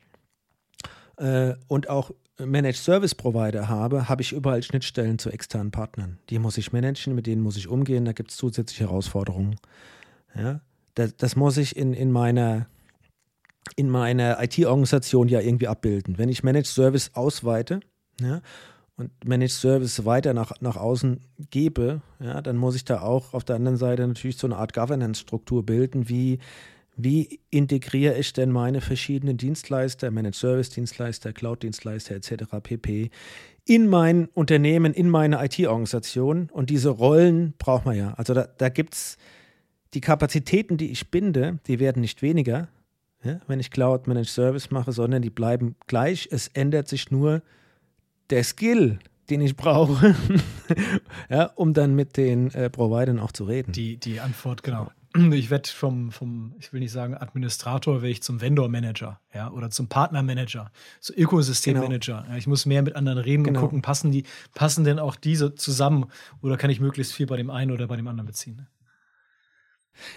Äh, 1.18 1.56
und 1.68 1.90
auch 1.90 2.10
Managed 2.46 2.76
Service 2.76 3.14
Provider 3.14 3.68
habe, 3.68 4.08
habe 4.08 4.22
ich 4.22 4.32
überall 4.32 4.62
Schnittstellen 4.62 5.18
zu 5.18 5.30
externen 5.30 5.70
Partnern. 5.70 6.18
Die 6.30 6.38
muss 6.38 6.58
ich 6.58 6.72
managen, 6.72 7.14
mit 7.14 7.26
denen 7.26 7.42
muss 7.42 7.56
ich 7.56 7.68
umgehen, 7.68 8.04
da 8.04 8.12
gibt 8.12 8.30
es 8.30 8.36
zusätzliche 8.36 8.84
Herausforderungen. 8.84 9.56
Ja? 10.34 10.60
Das, 10.94 11.16
das 11.16 11.36
muss 11.36 11.56
ich 11.56 11.76
in, 11.76 11.94
in 11.94 12.10
meiner 12.10 12.66
in 13.76 13.90
meiner 13.90 14.42
IT-Organisation 14.42 15.28
ja 15.28 15.40
irgendwie 15.40 15.68
abbilden. 15.68 16.18
Wenn 16.18 16.28
ich 16.28 16.42
Managed 16.42 16.66
Service 16.66 17.10
ausweite 17.14 17.80
ja, 18.20 18.40
und 18.96 19.10
Managed 19.24 19.52
Service 19.52 20.04
weiter 20.04 20.34
nach, 20.34 20.52
nach 20.60 20.76
außen 20.76 21.20
gebe, 21.50 22.00
ja, 22.20 22.40
dann 22.42 22.56
muss 22.56 22.74
ich 22.74 22.84
da 22.84 23.02
auch 23.02 23.34
auf 23.34 23.44
der 23.44 23.56
anderen 23.56 23.76
Seite 23.76 24.06
natürlich 24.06 24.38
so 24.38 24.46
eine 24.46 24.56
Art 24.56 24.72
Governance-Struktur 24.72 25.64
bilden, 25.64 26.08
wie, 26.08 26.38
wie 27.04 27.40
integriere 27.50 28.18
ich 28.18 28.32
denn 28.32 28.50
meine 28.50 28.80
verschiedenen 28.80 29.36
Dienstleister, 29.36 30.10
Managed 30.10 30.36
Service 30.36 30.70
Dienstleister, 30.70 31.32
Cloud 31.32 31.62
Dienstleister 31.62 32.14
etc. 32.14 32.44
pp. 32.62 33.10
in 33.64 33.88
mein 33.88 34.26
Unternehmen, 34.34 34.92
in 34.92 35.08
meine 35.08 35.44
IT-Organisation 35.44 36.48
und 36.50 36.70
diese 36.70 36.90
Rollen 36.90 37.54
braucht 37.58 37.84
man 37.84 37.96
ja. 37.96 38.14
Also 38.14 38.34
da, 38.34 38.48
da 38.58 38.68
gibt 38.68 38.94
es 38.94 39.16
die 39.94 40.00
Kapazitäten, 40.00 40.76
die 40.76 40.90
ich 40.90 41.10
binde, 41.10 41.58
die 41.66 41.80
werden 41.80 42.00
nicht 42.00 42.22
weniger, 42.22 42.68
ja, 43.22 43.40
wenn 43.46 43.60
ich 43.60 43.70
Cloud 43.70 44.06
Managed 44.06 44.30
Service 44.30 44.70
mache, 44.70 44.92
sondern 44.92 45.22
die 45.22 45.30
bleiben 45.30 45.76
gleich. 45.86 46.28
Es 46.30 46.48
ändert 46.48 46.88
sich 46.88 47.10
nur 47.10 47.42
der 48.30 48.44
Skill, 48.44 48.98
den 49.28 49.40
ich 49.40 49.56
brauche, 49.56 50.14
ja, 51.30 51.44
um 51.54 51.74
dann 51.74 51.94
mit 51.94 52.16
den 52.16 52.50
äh, 52.52 52.70
Providern 52.70 53.18
auch 53.18 53.32
zu 53.32 53.44
reden. 53.44 53.72
Die, 53.72 53.96
die 53.96 54.20
Antwort, 54.20 54.62
genau. 54.62 54.90
Ich 55.12 55.50
werde 55.50 55.68
vom, 55.68 56.12
vom, 56.12 56.54
ich 56.60 56.72
will 56.72 56.78
nicht 56.78 56.92
sagen 56.92 57.16
Administrator, 57.16 57.96
werde 57.96 58.10
ich 58.10 58.22
zum 58.22 58.40
Vendor-Manager, 58.40 59.20
ja, 59.34 59.50
oder 59.50 59.68
zum 59.70 59.88
Partner-Manager, 59.88 60.70
zum 61.00 61.16
Ökosystem-Manager. 61.16 62.18
Genau. 62.18 62.32
Ja, 62.32 62.38
ich 62.38 62.46
muss 62.46 62.64
mehr 62.64 62.82
mit 62.82 62.94
anderen 62.94 63.18
reden 63.18 63.42
genau. 63.42 63.58
und 63.58 63.64
gucken, 63.64 63.82
passen 63.82 64.12
die, 64.12 64.22
passen 64.54 64.84
denn 64.84 65.00
auch 65.00 65.16
diese 65.16 65.56
zusammen 65.56 66.06
oder 66.42 66.56
kann 66.56 66.70
ich 66.70 66.78
möglichst 66.78 67.12
viel 67.12 67.26
bei 67.26 67.36
dem 67.36 67.50
einen 67.50 67.72
oder 67.72 67.88
bei 67.88 67.96
dem 67.96 68.06
anderen 68.06 68.26
beziehen? 68.26 68.56
Ne? 68.56 68.68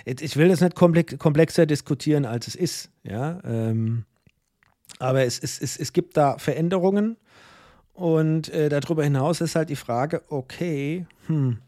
Ich 0.06 0.38
will 0.38 0.48
das 0.48 0.62
nicht 0.62 0.76
komplexer 0.76 1.66
diskutieren, 1.66 2.26
als 2.26 2.48
es 2.48 2.56
ist. 2.56 2.92
Ja? 3.04 3.40
Ähm, 3.44 4.06
aber 5.00 5.24
es, 5.26 5.40
es, 5.40 5.60
es, 5.60 5.76
es 5.76 5.94
gibt 5.94 6.18
da 6.18 6.38
Veränderungen. 6.38 7.18
Und 7.94 8.50
äh, 8.50 8.70
darüber 8.70 9.04
hinaus 9.04 9.42
ist 9.42 9.56
halt 9.56 9.70
die 9.70 9.76
Frage, 9.76 10.24
okay, 10.30 11.06
hm, 11.28 11.60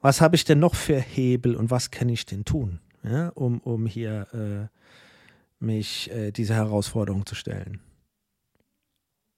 was 0.00 0.20
habe 0.20 0.36
ich 0.36 0.44
denn 0.44 0.58
noch 0.58 0.74
für 0.74 0.98
Hebel 0.98 1.56
und 1.56 1.70
was 1.70 1.90
kann 1.90 2.08
ich 2.08 2.26
denn 2.26 2.44
tun, 2.44 2.80
ja, 3.02 3.28
um, 3.30 3.60
um 3.60 3.86
hier 3.86 4.26
äh, 4.32 5.64
mich 5.64 6.10
äh, 6.10 6.30
dieser 6.32 6.54
Herausforderung 6.54 7.26
zu 7.26 7.34
stellen? 7.34 7.80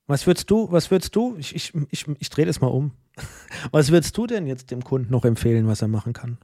Was 0.06 0.26
würdest 0.26 0.50
du, 0.50 0.70
was 0.70 0.90
würdest 0.90 1.14
du, 1.16 1.36
ich, 1.38 1.54
ich, 1.54 1.72
ich, 1.90 2.06
ich 2.18 2.30
drehe 2.30 2.46
das 2.46 2.60
mal 2.60 2.68
um, 2.68 2.92
was 3.70 3.90
würdest 3.90 4.16
du 4.16 4.26
denn 4.26 4.46
jetzt 4.46 4.70
dem 4.70 4.84
Kunden 4.84 5.10
noch 5.10 5.24
empfehlen, 5.24 5.66
was 5.66 5.82
er 5.82 5.88
machen 5.88 6.12
kann? 6.12 6.38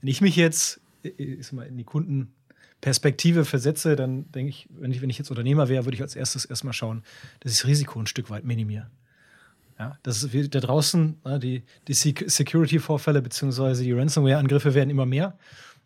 Wenn 0.00 0.08
ich 0.08 0.20
mich 0.20 0.36
jetzt 0.36 0.80
ich 1.02 1.52
mal, 1.52 1.66
in 1.66 1.76
die 1.76 1.84
Kundenperspektive 1.84 3.44
versetze, 3.44 3.96
dann 3.96 4.30
denke 4.32 4.50
ich 4.50 4.68
wenn, 4.70 4.90
ich, 4.90 5.00
wenn 5.02 5.10
ich 5.10 5.18
jetzt 5.18 5.30
Unternehmer 5.30 5.68
wäre, 5.68 5.84
würde 5.84 5.94
ich 5.94 6.02
als 6.02 6.16
erstes 6.16 6.44
erstmal 6.44 6.72
schauen, 6.72 7.02
dass 7.40 7.52
ich 7.52 7.58
das 7.58 7.66
Risiko 7.66 8.00
ein 8.00 8.06
Stück 8.06 8.30
weit 8.30 8.44
minimiere. 8.44 8.90
Ja, 9.78 9.96
das 10.02 10.24
ist 10.24 10.54
da 10.54 10.60
draußen, 10.60 11.20
ne, 11.24 11.38
die, 11.38 11.62
die 11.86 11.94
Security-Vorfälle 11.94 13.22
bzw. 13.22 13.84
die 13.84 13.92
Ransomware-Angriffe 13.92 14.74
werden 14.74 14.90
immer 14.90 15.06
mehr. 15.06 15.38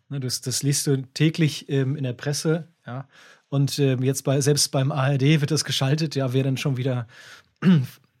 Ne, 0.09 0.19
das, 0.19 0.41
das 0.41 0.63
liest 0.63 0.87
du 0.87 1.03
täglich 1.13 1.69
ähm, 1.69 1.95
in 1.95 2.03
der 2.03 2.13
Presse, 2.13 2.67
ja. 2.85 3.07
Und 3.49 3.77
ähm, 3.77 4.01
jetzt 4.01 4.23
bei, 4.23 4.41
selbst 4.41 4.71
beim 4.71 4.91
ARD 4.91 5.21
wird 5.21 5.51
das 5.51 5.63
geschaltet, 5.63 6.15
ja, 6.15 6.33
wer 6.33 6.43
dann 6.43 6.57
schon 6.57 6.75
wieder 6.75 7.07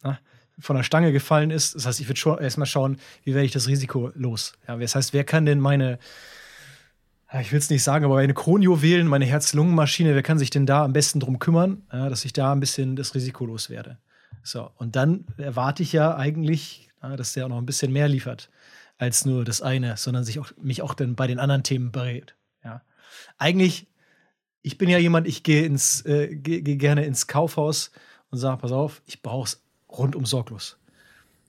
na, 0.03 0.19
von 0.59 0.75
der 0.75 0.83
Stange 0.83 1.11
gefallen 1.11 1.49
ist. 1.49 1.73
Das 1.73 1.87
heißt, 1.87 1.99
ich 2.01 2.07
würde 2.07 2.43
erstmal 2.43 2.67
schauen, 2.67 2.97
wie 3.23 3.33
werde 3.33 3.47
ich 3.47 3.51
das 3.51 3.67
Risiko 3.67 4.11
los. 4.13 4.53
Ja, 4.67 4.77
das 4.77 4.93
heißt, 4.93 5.11
wer 5.11 5.23
kann 5.23 5.47
denn 5.47 5.59
meine, 5.59 5.97
ich 7.41 7.51
will 7.51 7.57
es 7.57 7.71
nicht 7.71 7.81
sagen, 7.81 8.05
aber 8.05 8.13
meine 8.13 8.35
Kronjuwelen, 8.35 9.07
meine 9.07 9.25
Herz-Lungen-Maschine, 9.25 10.13
wer 10.13 10.21
kann 10.21 10.37
sich 10.37 10.51
denn 10.51 10.67
da 10.67 10.83
am 10.83 10.93
besten 10.93 11.19
drum 11.19 11.39
kümmern, 11.39 11.81
dass 11.89 12.25
ich 12.25 12.33
da 12.33 12.51
ein 12.51 12.59
bisschen 12.59 12.95
das 12.95 13.15
Risiko 13.15 13.47
los 13.47 13.71
werde? 13.71 13.97
So, 14.43 14.69
und 14.75 14.95
dann 14.95 15.25
erwarte 15.37 15.83
ich 15.83 15.93
ja 15.93 16.15
eigentlich, 16.15 16.89
ja, 17.01 17.15
dass 17.15 17.33
der 17.33 17.45
auch 17.45 17.49
noch 17.49 17.57
ein 17.57 17.65
bisschen 17.65 17.91
mehr 17.91 18.07
liefert 18.07 18.49
als 18.97 19.25
nur 19.25 19.43
das 19.43 19.61
eine, 19.61 19.97
sondern 19.97 20.23
sich 20.23 20.39
auch, 20.39 20.51
mich 20.61 20.81
auch 20.81 20.93
dann 20.93 21.15
bei 21.15 21.27
den 21.27 21.39
anderen 21.39 21.63
Themen 21.63 21.91
berät. 21.91 22.35
Ja. 22.63 22.83
Eigentlich, 23.37 23.87
ich 24.61 24.77
bin 24.77 24.89
ja 24.89 24.97
jemand, 24.97 25.27
ich 25.27 25.43
gehe 25.43 25.65
ins, 25.65 26.05
äh, 26.05 26.35
gehe 26.35 26.61
geh 26.61 26.75
gerne 26.75 27.05
ins 27.05 27.27
Kaufhaus 27.27 27.91
und 28.29 28.37
sage, 28.37 28.61
pass 28.61 28.71
auf, 28.71 29.01
ich 29.05 29.21
brauche 29.21 29.47
es 29.47 29.63
rundum 29.89 30.25
sorglos. 30.25 30.77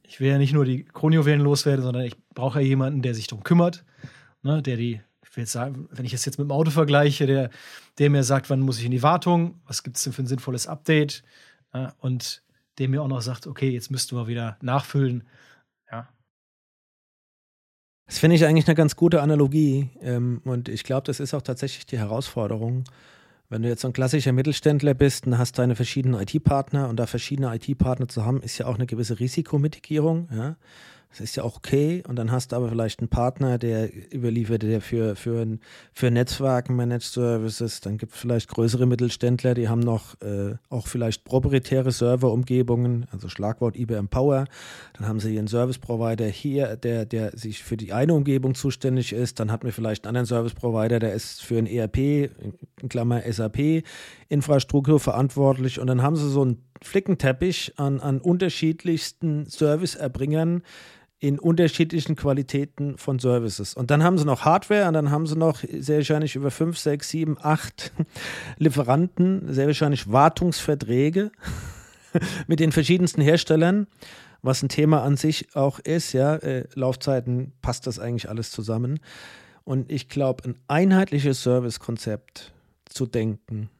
Ich 0.03 0.21
will 0.21 0.31
ja 0.31 0.39
nicht 0.39 0.53
nur 0.53 0.65
die 0.65 0.85
Kronjuwelen 0.85 1.41
loswerden, 1.41 1.85
sondern 1.85 2.05
ich 2.05 2.17
brauche 2.35 2.61
ja 2.61 2.67
jemanden, 2.67 3.03
der 3.03 3.15
sich 3.15 3.27
darum 3.27 3.45
kümmert, 3.45 3.85
ne, 4.43 4.63
der 4.63 4.77
die 4.77 5.01
jetzt 5.37 5.53
sagen, 5.53 5.89
wenn 5.91 6.05
ich 6.05 6.13
es 6.13 6.25
jetzt 6.25 6.39
mit 6.39 6.47
dem 6.47 6.53
Auto 6.53 6.71
vergleiche, 6.71 7.27
der, 7.27 7.51
der 7.99 8.09
mir 8.09 8.23
sagt, 8.23 8.51
wann 8.51 8.61
muss 8.61 8.79
ich 8.79 8.85
in 8.85 8.93
die 8.93 9.03
Wartung, 9.03 9.61
was 9.67 9.83
gibt 9.83 9.97
es 9.97 10.05
denn 10.05 10.13
für 10.13 10.23
ein 10.23 10.29
sinnvolles 10.29 10.69
Update 10.69 11.25
äh, 11.73 11.89
und 11.99 12.44
der 12.78 12.88
mir 12.88 13.02
auch 13.02 13.09
noch 13.09 13.23
sagt, 13.23 13.47
okay, 13.47 13.71
jetzt 13.71 13.90
müssten 13.90 14.16
wir 14.16 14.26
wieder 14.26 14.59
nachfüllen. 14.61 15.25
Ja. 15.90 16.09
Das 18.07 18.19
finde 18.19 18.37
ich 18.37 18.45
eigentlich 18.45 18.66
eine 18.66 18.75
ganz 18.75 18.97
gute 18.97 19.23
Analogie 19.23 19.90
ähm, 20.00 20.40
und 20.45 20.69
ich 20.69 20.85
glaube, 20.85 21.07
das 21.07 21.21
ist 21.21 21.35
auch 21.35 21.43
tatsächlich 21.43 21.87
die 21.87 21.99
Herausforderung. 21.99 22.85
Wenn 23.49 23.62
du 23.62 23.69
jetzt 23.69 23.83
so 23.83 23.88
ein 23.88 23.93
klassischer 23.93 24.33
Mittelständler 24.33 24.95
bist 24.95 25.26
und 25.26 25.38
hast 25.38 25.59
deine 25.59 25.76
verschiedenen 25.76 26.21
IT-Partner 26.21 26.88
und 26.88 26.97
da 26.97 27.07
verschiedene 27.07 27.54
IT-Partner 27.54 28.09
zu 28.09 28.25
haben, 28.25 28.43
ist 28.43 28.59
ja 28.59 28.66
auch 28.66 28.76
eine 28.76 28.87
gewisse 28.87 29.21
Risikomitigierung. 29.21 30.28
Ja? 30.33 30.57
Das 31.14 31.21
ist 31.21 31.37
ja 31.37 31.44
auch 31.44 31.56
okay. 31.56 32.02
Und 32.09 32.16
dann 32.16 32.33
hast 32.33 32.50
du 32.50 32.56
aber 32.56 32.68
vielleicht 32.68 32.99
einen 32.99 33.09
Partner, 33.09 33.56
der 33.56 33.88
überliefert, 34.12 34.64
der 34.64 34.80
für, 34.80 35.14
für, 35.14 35.47
für 35.92 36.11
Netzwerken 36.11 36.75
Managed 36.75 37.04
Services, 37.04 37.80
dann 37.80 37.99
gibt 37.99 38.14
es 38.14 38.18
vielleicht 38.18 38.49
größere 38.49 38.85
Mittelständler, 38.85 39.54
die 39.54 39.68
haben 39.68 39.78
noch 39.78 40.21
äh, 40.23 40.56
auch 40.71 40.88
vielleicht 40.88 41.23
proprietäre 41.23 41.92
Serverumgebungen, 41.92 43.06
also 43.12 43.28
Schlagwort 43.28 43.76
IBM 43.76 44.09
Power. 44.09 44.47
Dann 44.94 45.06
haben 45.06 45.21
sie 45.21 45.37
ihren 45.37 45.47
Service 45.47 45.78
Provider 45.78 46.26
hier, 46.26 46.75
der, 46.75 47.06
der 47.06 47.38
sich 47.38 47.62
für 47.62 47.76
die 47.76 47.92
eine 47.92 48.12
Umgebung 48.12 48.56
zuständig 48.56 49.12
ist. 49.12 49.38
Dann 49.38 49.52
hat 49.52 49.62
man 49.62 49.71
vielleicht 49.71 50.06
einen 50.06 50.16
anderen 50.16 50.26
Service 50.26 50.54
Provider, 50.54 50.99
der 50.99 51.14
ist 51.14 51.44
für 51.44 51.59
ein 51.59 51.68
ERP, 51.68 51.97
in 51.97 52.88
Klammer 52.88 53.23
SAP, 53.30 53.85
Infrastruktur 54.28 54.99
verantwortlich. 54.99 55.78
Und 55.78 55.87
dann 55.87 56.02
haben 56.02 56.16
sie 56.16 56.28
so 56.28 56.42
einen 56.42 56.59
Flickenteppich 56.83 57.75
an, 57.76 58.00
an 58.00 58.21
unterschiedlichsten 58.21 59.47
Serviceerbringern, 59.47 60.62
in 61.25 61.38
unterschiedlichen 61.38 62.16
Qualitäten 62.16 62.99
von 62.99 63.19
Services. 63.19 63.73
Und 63.73 63.90
dann 63.90 64.04
haben 64.04 64.19
sie 64.19 64.26
noch 64.26 64.45
Hardware 64.45 64.88
und 64.88 64.93
dann 64.93 65.11
haben 65.11 65.26
sie 65.26 65.38
noch 65.38 65.61
sehr 65.61 65.97
wahrscheinlich 65.97 66.37
über 66.37 66.50
fünf, 66.50 66.76
sechs, 66.76 67.09
sieben, 67.09 67.38
acht 67.40 67.95
Lieferanten, 68.59 69.50
sehr 69.50 69.66
wahrscheinlich 69.66 70.12
Wartungsverträge 70.12 71.33
mit 72.47 72.61
den 72.61 72.73
verschiedensten 72.73 73.23
Herstellern, 73.23 73.87
was 74.43 74.62
ein 74.62 74.69
Thema 74.69 75.02
an 75.02 75.16
sich 75.16 75.57
auch 75.57 75.78
ist. 75.78 76.12
Ja, 76.12 76.37
äh, 76.37 76.69
Laufzeiten 76.75 77.54
passt 77.62 77.87
das 77.87 77.99
eigentlich 77.99 78.28
alles 78.28 78.50
zusammen. 78.50 79.00
Und 79.64 79.90
ich 79.90 80.11
glaube, 80.11 80.45
ein 80.45 80.57
einheitliches 80.69 81.43
Servicekonzept 81.43 82.52
zu 82.85 83.07
denken 83.07 83.71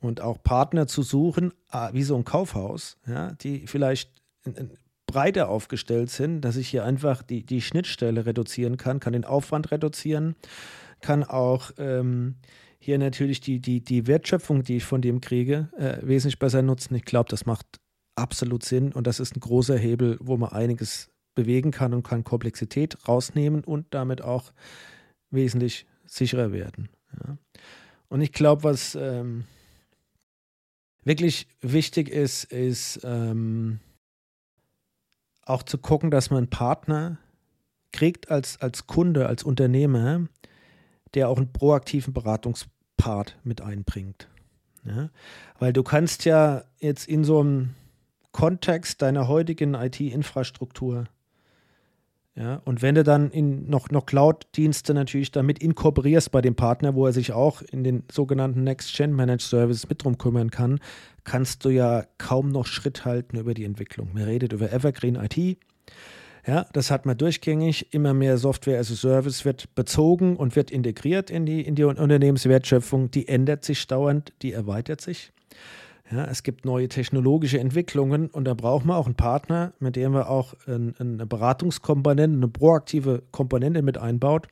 und 0.00 0.22
auch 0.22 0.42
Partner 0.42 0.86
zu 0.86 1.02
suchen, 1.02 1.52
ah, 1.68 1.90
wie 1.92 2.02
so 2.02 2.16
ein 2.16 2.24
Kaufhaus, 2.24 2.96
ja, 3.06 3.32
die 3.32 3.66
vielleicht 3.66 4.10
breiter 5.14 5.48
aufgestellt 5.48 6.10
sind, 6.10 6.40
dass 6.40 6.56
ich 6.56 6.66
hier 6.66 6.84
einfach 6.84 7.22
die, 7.22 7.46
die 7.46 7.62
Schnittstelle 7.62 8.26
reduzieren 8.26 8.76
kann, 8.76 8.98
kann 8.98 9.12
den 9.12 9.24
Aufwand 9.24 9.70
reduzieren, 9.70 10.34
kann 11.00 11.22
auch 11.22 11.70
ähm, 11.78 12.34
hier 12.80 12.98
natürlich 12.98 13.40
die, 13.40 13.60
die, 13.60 13.80
die 13.80 14.08
Wertschöpfung, 14.08 14.64
die 14.64 14.78
ich 14.78 14.84
von 14.84 15.02
dem 15.02 15.20
kriege, 15.20 15.68
äh, 15.78 15.98
wesentlich 16.02 16.40
besser 16.40 16.62
nutzen. 16.62 16.96
Ich 16.96 17.04
glaube, 17.04 17.28
das 17.28 17.46
macht 17.46 17.64
absolut 18.16 18.64
Sinn 18.64 18.92
und 18.92 19.06
das 19.06 19.20
ist 19.20 19.36
ein 19.36 19.40
großer 19.40 19.78
Hebel, 19.78 20.18
wo 20.20 20.36
man 20.36 20.50
einiges 20.50 21.12
bewegen 21.36 21.70
kann 21.70 21.94
und 21.94 22.02
kann 22.02 22.24
Komplexität 22.24 23.06
rausnehmen 23.06 23.62
und 23.62 23.86
damit 23.94 24.20
auch 24.20 24.52
wesentlich 25.30 25.86
sicherer 26.06 26.50
werden. 26.50 26.88
Ja. 27.24 27.38
Und 28.08 28.20
ich 28.20 28.32
glaube, 28.32 28.64
was 28.64 28.96
ähm, 28.96 29.44
wirklich 31.04 31.46
wichtig 31.60 32.08
ist, 32.08 32.42
ist 32.42 32.98
ähm, 33.04 33.78
auch 35.46 35.62
zu 35.62 35.78
gucken, 35.78 36.10
dass 36.10 36.30
man 36.30 36.38
einen 36.38 36.50
Partner 36.50 37.18
kriegt 37.92 38.30
als, 38.30 38.60
als 38.60 38.86
Kunde, 38.86 39.26
als 39.26 39.42
Unternehmer, 39.42 40.26
der 41.14 41.28
auch 41.28 41.36
einen 41.36 41.52
proaktiven 41.52 42.12
Beratungspart 42.12 43.38
mit 43.44 43.60
einbringt. 43.60 44.28
Ja? 44.84 45.10
Weil 45.58 45.72
du 45.72 45.82
kannst 45.82 46.24
ja 46.24 46.64
jetzt 46.80 47.06
in 47.06 47.24
so 47.24 47.40
einem 47.40 47.74
Kontext 48.32 49.00
deiner 49.00 49.28
heutigen 49.28 49.74
IT-Infrastruktur 49.74 51.04
ja, 52.36 52.60
und 52.64 52.82
wenn 52.82 52.96
du 52.96 53.04
dann 53.04 53.30
in 53.30 53.68
noch, 53.68 53.90
noch 53.90 54.06
Cloud-Dienste 54.06 54.92
natürlich 54.92 55.30
damit 55.30 55.60
inkorporierst 55.60 56.32
bei 56.32 56.40
dem 56.40 56.56
Partner, 56.56 56.96
wo 56.96 57.06
er 57.06 57.12
sich 57.12 57.32
auch 57.32 57.62
in 57.62 57.84
den 57.84 58.02
sogenannten 58.10 58.64
Next-Gen-Managed 58.64 59.42
Services 59.42 59.88
mit 59.88 60.02
drum 60.02 60.18
kümmern 60.18 60.50
kann, 60.50 60.80
kannst 61.22 61.64
du 61.64 61.68
ja 61.68 62.04
kaum 62.18 62.48
noch 62.48 62.66
Schritt 62.66 63.04
halten 63.04 63.36
über 63.36 63.54
die 63.54 63.64
Entwicklung. 63.64 64.10
Man 64.12 64.24
redet 64.24 64.52
über 64.52 64.72
Evergreen 64.72 65.14
IT. 65.14 65.58
Ja, 66.44 66.66
das 66.72 66.90
hat 66.90 67.06
man 67.06 67.16
durchgängig. 67.16 67.94
Immer 67.94 68.14
mehr 68.14 68.36
Software 68.36 68.80
as 68.80 68.90
a 68.90 68.96
Service 68.96 69.44
wird 69.44 69.72
bezogen 69.76 70.36
und 70.36 70.56
wird 70.56 70.72
integriert 70.72 71.30
in 71.30 71.46
die, 71.46 71.62
in 71.62 71.76
die 71.76 71.84
Unternehmenswertschöpfung. 71.84 73.12
Die 73.12 73.28
ändert 73.28 73.64
sich 73.64 73.86
dauernd, 73.86 74.32
die 74.42 74.52
erweitert 74.52 75.00
sich. 75.00 75.32
Ja, 76.10 76.26
es 76.26 76.42
gibt 76.42 76.66
neue 76.66 76.88
technologische 76.88 77.58
Entwicklungen 77.58 78.28
und 78.28 78.44
da 78.44 78.54
braucht 78.54 78.84
man 78.84 78.96
auch 78.96 79.06
einen 79.06 79.14
Partner, 79.14 79.72
mit 79.78 79.96
dem 79.96 80.12
man 80.12 80.24
auch 80.24 80.54
ein, 80.66 80.94
eine 80.98 81.26
Beratungskomponente, 81.26 82.36
eine 82.36 82.48
proaktive 82.48 83.22
Komponente 83.30 83.80
mit 83.80 83.96
einbaut 83.96 84.48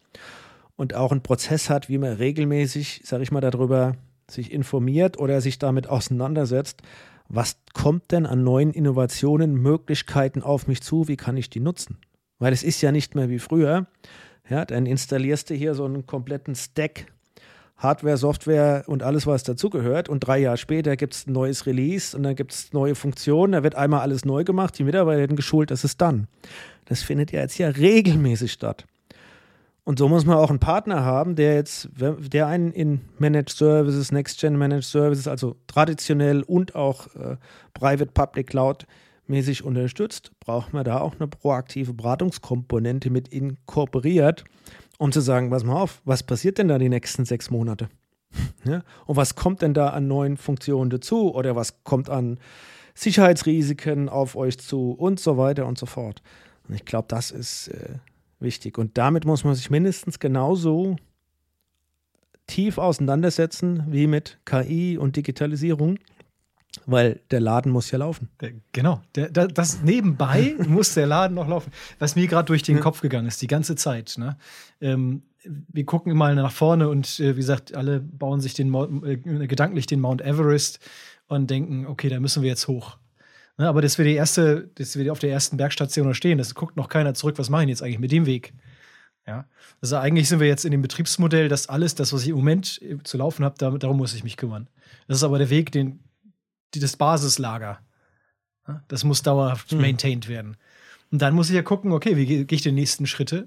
und 0.77 0.95
auch 0.95 1.13
einen 1.13 1.23
Prozess 1.23 1.69
hat, 1.69 1.89
wie 1.91 1.99
man 1.99 2.15
regelmäßig, 2.15 3.03
sage 3.05 3.23
ich 3.23 3.31
mal, 3.31 3.43
darüber 3.43 3.97
sich 4.31 4.51
informiert 4.51 5.19
oder 5.19 5.41
sich 5.43 5.59
damit 5.59 5.89
auseinandersetzt, 5.89 6.83
was 7.29 7.57
kommt 7.75 8.13
denn 8.13 8.27
an 8.27 8.45
neuen 8.45 8.73
Innovationen, 8.73 9.55
Möglichkeiten 9.55 10.43
auf 10.43 10.67
mich 10.67 10.83
zu, 10.83 11.09
wie 11.09 11.17
kann 11.17 11.37
ich 11.37 11.51
die 11.51 11.61
nutzen? 11.61 11.99
Weil 12.39 12.53
es 12.53 12.63
ist 12.63 12.81
ja 12.81 12.93
nicht 12.93 13.15
mehr 13.15 13.29
wie 13.29 13.39
früher. 13.39 13.87
Ja, 14.49 14.65
dann 14.65 14.87
installierst 14.87 15.51
du 15.51 15.55
hier 15.55 15.75
so 15.75 15.85
einen 15.85 16.07
kompletten 16.07 16.55
Stack 16.55 17.07
Hardware, 17.83 18.17
Software 18.17 18.85
und 18.87 19.03
alles, 19.03 19.27
was 19.27 19.43
dazugehört. 19.43 20.09
Und 20.09 20.21
drei 20.21 20.39
Jahre 20.39 20.57
später 20.57 20.97
gibt 20.97 21.15
es 21.15 21.27
ein 21.27 21.33
neues 21.33 21.67
Release 21.67 22.17
und 22.17 22.23
dann 22.23 22.37
gibt 22.37 22.53
es 22.53 22.73
neue 22.73 22.95
Funktionen. 22.95 23.53
Da 23.53 23.63
wird 23.63 23.75
einmal 23.75 24.01
alles 24.01 24.25
neu 24.25 24.45
gemacht, 24.45 24.79
die 24.79 24.85
Mitarbeiter 24.85 25.19
werden 25.19 25.37
geschult, 25.37 25.71
das 25.71 25.85
ist 25.85 26.01
dann. 26.01 26.29
Das 26.85 27.03
findet 27.03 27.33
ja 27.33 27.41
jetzt 27.41 27.59
ja 27.59 27.69
regelmäßig 27.69 28.53
statt. 28.53 28.87
Und 29.85 29.99
so 29.99 30.09
muss 30.09 30.25
man 30.25 30.37
auch 30.37 30.51
einen 30.51 30.61
Partner 30.61 31.05
haben, 31.05 31.35
der 31.35 31.55
jetzt, 31.55 31.89
der 31.99 32.47
einen 32.47 32.71
in 32.71 33.01
Managed 33.19 33.51
Services, 33.51 34.13
Next-Gen 34.13 34.57
Managed 34.57 34.85
Services, 34.85 35.27
also 35.27 35.57
traditionell 35.67 36.43
und 36.43 36.77
auch 36.77 37.09
äh, 37.17 37.37
Private 37.75 38.13
Public 38.13 38.47
Cloud 38.47 38.87
mäßig 39.27 39.65
unterstützt, 39.65 40.31
braucht 40.39 40.73
man 40.73 40.85
da 40.85 41.01
auch 41.01 41.15
eine 41.19 41.27
proaktive 41.27 41.95
Beratungskomponente 41.95 43.11
mit 43.11 43.29
inkorporiert, 43.29 44.45
um 45.03 45.11
zu 45.11 45.21
sagen, 45.21 45.51
pass 45.51 45.65
mal 45.65 45.75
auf, 45.75 46.01
was 46.05 46.23
passiert 46.23 46.59
denn 46.59 46.69
da 46.69 46.79
die 46.79 46.89
nächsten 46.89 47.25
sechs 47.25 47.51
Monate? 47.51 47.89
ja? 48.65 48.83
Und 49.07 49.17
was 49.17 49.35
kommt 49.35 49.61
denn 49.61 49.75
da 49.75 49.89
an 49.89 50.07
neuen 50.07 50.37
Funktionen 50.37 50.91
dazu? 50.91 51.35
Oder 51.35 51.57
was 51.57 51.83
kommt 51.83 52.09
an 52.09 52.39
Sicherheitsrisiken 52.95 54.09
auf 54.09 54.37
euch 54.37 54.59
zu 54.59 54.93
und 54.93 55.19
so 55.19 55.37
weiter 55.37 55.67
und 55.67 55.77
so 55.77 55.87
fort. 55.87 56.23
Und 56.69 56.75
ich 56.75 56.85
glaube, 56.85 57.07
das 57.09 57.33
ist 57.33 57.69
äh, 57.69 57.97
wichtig. 58.39 58.79
Und 58.79 58.97
damit 58.97 59.25
muss 59.25 59.43
man 59.43 59.57
sich 59.57 59.71
mindestens 59.71 60.21
genauso 60.21 60.97
tief 62.47 62.79
auseinandersetzen 62.79 63.85
wie 63.89 64.07
mit 64.07 64.39
KI 64.45 64.99
und 64.99 65.17
Digitalisierung. 65.17 65.99
Weil 66.87 67.21
der 67.31 67.41
Laden 67.41 67.71
muss 67.71 67.91
ja 67.91 67.99
laufen. 67.99 68.31
Der, 68.41 68.53
genau. 68.73 69.03
Der, 69.15 69.29
das 69.29 69.83
nebenbei 69.83 70.57
muss 70.67 70.95
der 70.95 71.07
Laden 71.07 71.35
noch 71.35 71.49
laufen. 71.49 71.71
Was 71.99 72.17
mir 72.17 72.27
gerade 72.27 72.47
durch 72.47 72.63
den 72.63 72.81
Kopf 72.81 73.01
gegangen 73.03 73.29
ist, 73.29 73.43
die 73.43 73.47
ganze 73.47 73.77
Zeit. 73.77 74.15
Ne? 74.17 74.37
Ähm, 74.81 75.23
wir 75.45 75.85
gucken 75.85 76.17
mal 76.17 76.35
nach 76.35 76.53
vorne 76.53 76.89
und 76.89 77.21
äh, 77.21 77.37
wie 77.37 77.41
gesagt, 77.41 77.75
alle 77.75 78.01
bauen 78.01 78.41
sich 78.41 78.55
den 78.55 78.73
äh, 79.05 79.47
gedanklich 79.47 79.87
den 79.87 80.01
Mount 80.01 80.23
Everest 80.23 80.79
und 81.27 81.51
denken, 81.51 81.87
okay, 81.87 82.09
da 82.09 82.21
müssen 82.21 82.43
wir 82.43 82.49
jetzt 82.49 82.69
hoch. 82.69 82.97
Ne? 83.59 83.69
Aber 83.69 83.83
dass 83.83 83.99
wir 83.99 84.05
die 84.05 84.15
erste, 84.15 84.71
dass 84.75 84.97
wir 84.97 85.13
auf 85.13 85.19
der 85.19 85.31
ersten 85.31 85.57
Bergstation 85.57 86.15
stehen, 86.15 86.39
das 86.39 86.55
guckt 86.55 86.77
noch 86.77 86.89
keiner 86.89 87.15
zurück, 87.15 87.39
was 87.39 87.51
machen 87.51 87.69
jetzt 87.69 87.83
eigentlich 87.83 87.99
mit 87.99 88.13
dem 88.13 88.27
Weg? 88.27 88.55
Ja. 89.27 89.47
Also 89.81 89.97
eigentlich 89.97 90.29
sind 90.29 90.41
wir 90.41 90.49
jetzt 90.49 90.65
in 90.65 90.73
dem 90.73 90.83
Betriebsmodell, 90.83 91.49
dass 91.49 91.69
alles, 91.69 91.95
das, 91.95 92.13
was 92.13 92.23
ich 92.23 92.31
im 92.31 92.37
Moment 92.37 92.81
äh, 92.83 92.99
zu 93.05 93.19
laufen 93.19 93.45
habe, 93.45 93.79
darum 93.79 93.97
muss 93.97 94.15
ich 94.15 94.25
mich 94.25 94.37
kümmern. 94.37 94.69
Das 95.07 95.19
ist 95.19 95.23
aber 95.23 95.39
der 95.39 95.51
Weg, 95.51 95.71
den 95.71 96.01
das 96.81 96.97
Basislager. 96.97 97.81
Das 98.89 99.05
muss 99.05 99.23
dauerhaft 99.23 99.73
mhm. 99.73 99.81
maintained 99.81 100.29
werden. 100.29 100.57
Und 101.11 101.21
dann 101.21 101.35
muss 101.35 101.51
ich 101.51 101.55
ja 101.55 101.63
gucken, 101.63 101.93
okay, 101.93 102.17
wie 102.17 102.27
gehe 102.27 102.47
ich 102.49 102.63
die 102.63 102.73
nächsten 102.73 103.07
Schritte? 103.07 103.45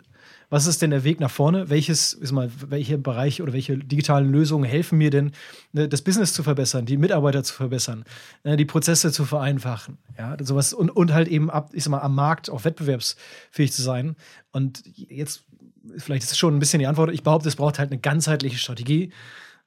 Was 0.49 0.67
ist 0.67 0.83
denn 0.83 0.91
der 0.91 1.03
Weg 1.03 1.19
nach 1.19 1.31
vorne? 1.31 1.69
Welches, 1.69 2.13
ist 2.13 2.31
mal, 2.31 2.51
welche 2.67 2.99
Bereiche 2.99 3.41
oder 3.41 3.53
welche 3.53 3.77
digitalen 3.77 4.31
Lösungen 4.31 4.65
helfen 4.65 4.99
mir 4.99 5.09
denn, 5.09 5.31
ne, 5.73 5.89
das 5.89 6.03
Business 6.03 6.33
zu 6.33 6.43
verbessern, 6.43 6.85
die 6.85 6.97
Mitarbeiter 6.97 7.43
zu 7.43 7.55
verbessern, 7.55 8.05
ne, 8.43 8.55
die 8.55 8.65
Prozesse 8.65 9.11
zu 9.11 9.25
vereinfachen? 9.25 9.97
Ja, 10.17 10.37
sowas 10.39 10.73
und, 10.73 10.91
und 10.91 11.13
halt 11.13 11.27
eben 11.27 11.49
ab, 11.49 11.71
ich 11.73 11.83
sag 11.83 11.91
mal, 11.91 12.01
am 12.01 12.13
Markt 12.13 12.51
auch 12.51 12.65
wettbewerbsfähig 12.65 13.73
zu 13.73 13.81
sein. 13.81 14.15
Und 14.51 14.83
jetzt, 14.95 15.45
vielleicht 15.97 16.23
ist 16.23 16.33
es 16.33 16.37
schon 16.37 16.55
ein 16.55 16.59
bisschen 16.59 16.79
die 16.79 16.87
Antwort, 16.87 17.11
ich 17.11 17.23
behaupte, 17.23 17.49
es 17.49 17.55
braucht 17.55 17.79
halt 17.79 17.91
eine 17.91 17.99
ganzheitliche 17.99 18.59
Strategie 18.59 19.11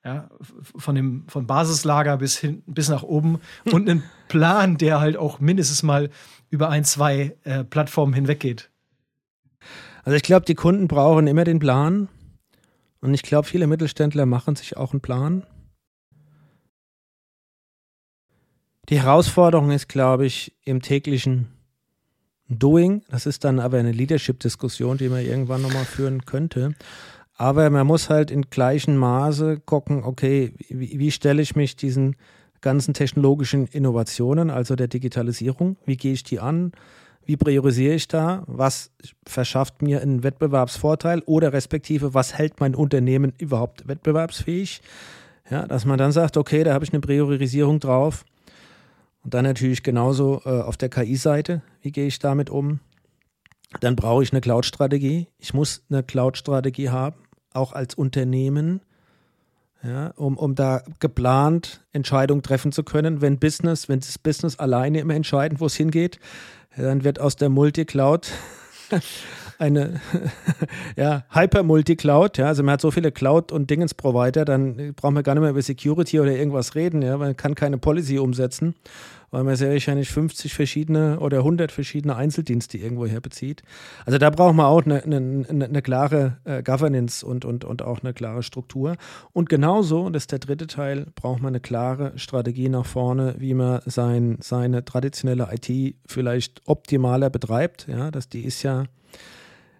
ja, 0.05 0.29
von 0.77 0.95
dem 0.95 1.25
von 1.29 1.47
Basislager 1.47 2.17
bis 2.19 2.39
hin 2.39 2.63
bis 2.67 2.89
nach 2.89 3.03
oben 3.03 3.41
und 3.73 3.89
einen 3.89 4.05
Plan, 4.29 4.79
der 4.79 5.01
halt 5.01 5.17
auch 5.17 5.41
mindestens 5.41 5.83
mal 5.83 6.11
über 6.51 6.71
ein, 6.71 6.85
zwei 6.85 7.37
äh, 7.45 7.65
Plattformen 7.65 8.15
hinweg 8.15 8.41
geht. 8.41 8.71
Also 10.05 10.17
ich 10.17 10.23
glaube, 10.23 10.47
die 10.47 10.55
Kunden 10.55 10.89
brauchen 10.89 11.27
immer 11.27 11.45
den 11.45 11.59
Plan 11.59 12.09
und 13.01 13.15
ich 13.15 13.23
glaube, 13.23 13.47
viele 13.47 13.67
Mittelständler 13.67 14.27
machen 14.27 14.57
sich 14.57 14.77
auch 14.77 14.93
einen 14.93 15.01
Plan. 15.01 15.45
Die 18.89 19.03
Herausforderung 19.03 19.71
ist, 19.71 19.89
glaube 19.89 20.25
ich, 20.25 20.57
im 20.65 20.81
täglichen 20.81 21.49
Doing. 22.49 23.03
Das 23.11 23.27
ist 23.27 23.45
dann 23.45 23.61
aber 23.61 23.79
eine 23.79 23.93
Leadership-Diskussion, 23.93 24.97
die 24.97 25.11
man 25.11 25.25
irgendwann 25.25 25.61
nochmal 25.61 25.85
führen 25.85 26.25
könnte. 26.25 26.75
Aber 27.41 27.71
man 27.71 27.87
muss 27.87 28.11
halt 28.11 28.33
in 28.33 28.43
gleichem 28.51 28.97
Maße 28.97 29.61
gucken, 29.61 30.03
okay, 30.03 30.53
wie, 30.69 30.99
wie 30.99 31.13
stelle 31.13 31.41
ich 31.41 31.55
mich 31.55 31.77
diesen 31.77 32.17
ganzen 32.61 32.95
technologischen 32.95 33.69
Innovationen, 33.69 34.51
also 34.51 34.75
der 34.75 34.89
Digitalisierung, 34.89 35.77
wie 35.87 35.97
gehe 35.97 36.13
ich 36.13 36.25
die 36.25 36.41
an? 36.41 36.73
Wie 37.25 37.37
priorisiere 37.37 37.95
ich 37.95 38.09
da? 38.09 38.43
Was 38.49 38.91
verschafft 39.25 39.83
mir 39.83 40.03
einen 40.03 40.25
Wettbewerbsvorteil 40.25 41.23
oder 41.27 41.53
respektive, 41.53 42.13
was 42.13 42.35
hält 42.37 42.59
mein 42.59 42.75
Unternehmen 42.75 43.33
überhaupt 43.39 43.87
wettbewerbsfähig? 43.87 44.81
Ja, 45.49 45.65
dass 45.69 45.85
man 45.85 45.97
dann 45.97 46.11
sagt, 46.11 46.37
okay, 46.37 46.65
da 46.65 46.75
habe 46.75 46.85
ich 46.85 46.93
eine 46.93 47.01
Priorisierung 47.01 47.79
drauf. 47.79 48.25
Und 49.23 49.35
dann 49.35 49.45
natürlich 49.45 49.85
genauso 49.85 50.43
äh, 50.45 50.49
auf 50.49 50.77
der 50.77 50.89
KI-Seite, 50.89 51.63
wie 51.83 51.93
gehe 51.93 52.09
ich 52.09 52.19
damit 52.19 52.51
um? 52.51 52.81
Dann 53.81 53.95
brauche 53.95 54.25
ich 54.25 54.33
eine 54.33 54.41
Cloud-Strategie. 54.41 55.29
Ich 55.39 55.55
muss 55.55 55.85
eine 55.89 56.03
Cloud-Strategie 56.03 56.89
haben 56.89 57.28
auch 57.53 57.73
als 57.73 57.95
Unternehmen, 57.95 58.81
ja, 59.83 60.09
um, 60.17 60.37
um 60.37 60.55
da 60.55 60.83
geplant 61.01 61.85
Entscheidungen 61.93 62.43
treffen 62.43 62.73
zu 62.73 62.83
können. 62.83 63.21
Wenn 63.21 63.39
Business, 63.39 63.89
wenn 63.89 64.01
das 64.01 64.19
Business 64.19 64.59
alleine 64.59 65.01
immer 65.01 65.15
entscheiden, 65.15 65.61
wo 65.61 65.67
es 65.67 65.77
hingeht, 65.77 66.19
dann 66.77 67.05
wird 67.05 67.21
aus 67.21 67.37
der 67.37 67.49
Multicloud 67.49 68.31
eine 69.59 70.01
ja, 70.97 71.25
Hyper-Multicloud, 71.31 72.39
ja, 72.39 72.47
also 72.47 72.63
man 72.63 72.75
hat 72.75 72.81
so 72.81 72.91
viele 72.91 73.13
Cloud- 73.13 73.53
und 73.53 73.71
Dingens-Provider, 73.71 74.45
dann 74.45 74.95
braucht 74.95 75.13
man 75.13 75.23
gar 75.23 75.35
nicht 75.35 75.43
mehr 75.43 75.51
über 75.51 75.63
Security 75.63 76.21
oder 76.21 76.33
irgendwas 76.33 76.75
reden, 76.75 77.03
ja, 77.03 77.17
man 77.17 77.37
kann 77.37 77.55
keine 77.55 77.79
Policy 77.79 78.19
umsetzen. 78.19 78.75
Weil 79.31 79.45
man 79.45 79.57
sehr 79.57 79.71
wahrscheinlich 79.71 80.09
50 80.09 80.55
verschiedene 80.55 81.21
oder 81.21 81.39
100 81.39 81.71
verschiedene 81.73 82.17
Einzeldienste 82.17 82.79
irgendwo 82.79 83.07
her 83.07 83.21
bezieht. 83.21 83.63
Also 84.07 84.19
da 84.19 84.31
braucht 84.31 84.55
man 84.55 84.67
auch 84.67 84.85
eine, 84.85 85.03
eine, 85.03 85.65
eine 85.65 85.83
klare 85.83 86.39
äh, 86.45 86.63
Governance 86.63 87.25
und, 87.25 87.45
und, 87.45 87.65
und 87.65 87.83
auch 87.83 88.03
eine 88.03 88.15
klare 88.15 88.43
Struktur. 88.43 88.97
Und 89.33 89.49
genauso, 89.49 90.09
das 90.11 90.25
ist 90.25 90.33
der 90.33 90.39
dritte 90.39 90.67
Teil, 90.67 91.07
braucht 91.15 91.43
man 91.43 91.49
eine 91.49 91.61
klare 91.61 92.13
Strategie 92.17 92.69
nach 92.69 92.87
vorne, 92.87 93.35
wie 93.39 93.55
man 93.55 93.81
sein, 93.87 94.39
seine 94.41 94.85
traditionelle 94.85 95.49
IT 95.53 95.97
vielleicht 96.07 96.63
optimaler 96.67 97.31
betreibt. 97.31 97.87
Ja, 97.89 98.11
dass 98.11 98.29
die 98.29 98.45
ist 98.45 98.63
ja 98.63 98.85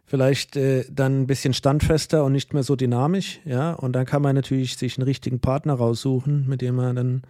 vielleicht 0.09 0.57
äh, 0.57 0.85
dann 0.91 1.23
ein 1.23 1.27
bisschen 1.27 1.53
standfester 1.55 2.25
und 2.25 2.33
nicht 2.33 2.55
mehr 2.55 2.63
so 2.63 2.77
dynamisch, 2.77 3.41
ja. 3.45 3.73
Und 3.73 3.93
dann 3.93 4.07
kann 4.07 4.23
man 4.23 4.35
natürlich 4.35 4.77
sich 4.77 4.99
einen 4.99 5.05
richtigen 5.05 5.39
Partner 5.39 5.75
raussuchen, 5.75 6.49
mit 6.49 6.63
dem 6.63 6.77
man 6.77 6.97
dann 6.97 7.23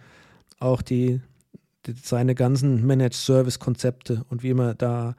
auch 0.59 0.81
die 0.81 1.21
seine 2.01 2.35
ganzen 2.35 2.85
Managed 2.85 3.13
Service 3.13 3.59
Konzepte 3.59 4.23
und 4.29 4.43
wie 4.43 4.53
man 4.53 4.77
da 4.77 5.15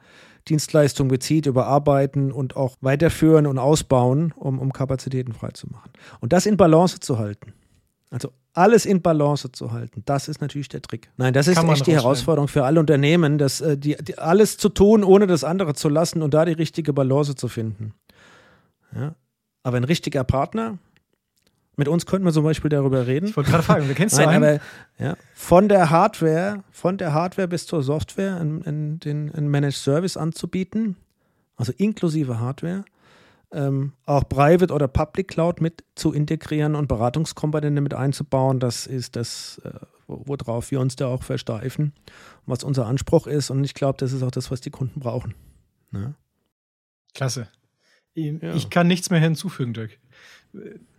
Dienstleistungen 0.47 1.09
bezieht, 1.09 1.45
überarbeiten 1.45 2.31
und 2.31 2.55
auch 2.55 2.75
weiterführen 2.81 3.45
und 3.45 3.59
ausbauen, 3.59 4.33
um, 4.35 4.59
um 4.59 4.73
Kapazitäten 4.73 5.33
freizumachen. 5.33 5.91
Und 6.19 6.33
das 6.33 6.45
in 6.45 6.57
Balance 6.57 6.99
zu 6.99 7.19
halten. 7.19 7.53
Also 8.09 8.31
alles 8.53 8.85
in 8.85 9.01
Balance 9.01 9.51
zu 9.51 9.71
halten, 9.71 10.03
das 10.05 10.27
ist 10.27 10.41
natürlich 10.41 10.67
der 10.67 10.81
Trick. 10.81 11.09
Nein, 11.15 11.33
das 11.33 11.47
ist 11.47 11.63
echt 11.63 11.87
die 11.87 11.93
Herausforderung 11.93 12.49
für 12.49 12.65
alle 12.65 12.79
Unternehmen, 12.79 13.37
das, 13.37 13.61
äh, 13.61 13.77
die, 13.77 13.95
die, 13.95 14.17
alles 14.17 14.57
zu 14.57 14.69
tun, 14.69 15.03
ohne 15.03 15.27
das 15.27 15.43
andere 15.43 15.73
zu 15.73 15.87
lassen 15.87 16.21
und 16.21 16.33
da 16.33 16.43
die 16.43 16.51
richtige 16.51 16.91
Balance 16.91 17.35
zu 17.35 17.47
finden. 17.47 17.93
Ja? 18.93 19.15
Aber 19.63 19.77
ein 19.77 19.85
richtiger 19.85 20.23
Partner, 20.23 20.79
mit 21.77 21.87
uns 21.87 22.05
könnten 22.05 22.25
wir 22.25 22.33
zum 22.33 22.43
Beispiel 22.43 22.69
darüber 22.69 23.07
reden. 23.07 23.27
Ich 23.27 23.37
wollte 23.37 23.51
gerade 23.51 23.63
fragen, 23.63 23.87
wir 23.87 23.95
kennst 23.95 24.17
du 24.17 24.27
einen? 24.27 24.43
Aber, 24.43 24.59
ja, 24.99 25.15
von 25.33 25.69
der 25.69 25.89
Hardware, 25.89 26.63
von 26.71 26.97
der 26.97 27.13
Hardware 27.13 27.47
bis 27.47 27.65
zur 27.65 27.81
Software 27.83 28.35
einen, 28.37 28.99
einen 29.03 29.47
Managed 29.47 29.77
Service 29.77 30.17
anzubieten, 30.17 30.97
also 31.55 31.71
inklusive 31.77 32.39
Hardware 32.39 32.83
ähm, 33.53 33.93
auch 34.05 34.27
Private 34.27 34.73
oder 34.73 34.87
Public 34.87 35.27
Cloud 35.27 35.61
mit 35.61 35.83
zu 35.95 36.13
integrieren 36.13 36.75
und 36.75 36.87
Beratungskomponente 36.87 37.81
mit 37.81 37.93
einzubauen. 37.93 38.59
Das 38.59 38.87
ist 38.87 39.15
das, 39.15 39.61
äh, 39.63 39.71
worauf 40.07 40.71
wir 40.71 40.79
uns 40.79 40.95
da 40.95 41.07
auch 41.07 41.23
versteifen, 41.23 41.93
was 42.45 42.63
unser 42.63 42.87
Anspruch 42.87 43.27
ist. 43.27 43.49
Und 43.49 43.63
ich 43.63 43.73
glaube, 43.73 43.97
das 43.97 44.13
ist 44.13 44.23
auch 44.23 44.31
das, 44.31 44.51
was 44.51 44.61
die 44.61 44.69
Kunden 44.71 44.99
brauchen. 44.99 45.35
Ne? 45.91 46.15
Klasse. 47.13 47.49
Ich, 48.13 48.41
ja. 48.41 48.53
ich 48.55 48.69
kann 48.69 48.87
nichts 48.87 49.09
mehr 49.09 49.19
hinzufügen, 49.19 49.73
Dirk. 49.73 49.99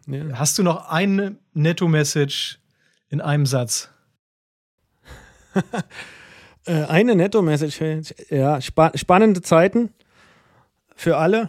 Ja. 0.06 0.38
Hast 0.38 0.58
du 0.58 0.62
noch 0.62 0.88
eine 0.88 1.36
Netto-Message 1.54 2.58
in 3.08 3.20
einem 3.20 3.46
Satz? 3.46 3.90
Äh, 6.64 6.84
eine 6.84 7.16
Netto-Message, 7.16 8.14
ja, 8.30 8.60
spa 8.60 8.92
spannende 8.94 9.42
Zeiten 9.42 9.90
für 10.94 11.16
alle. 11.16 11.48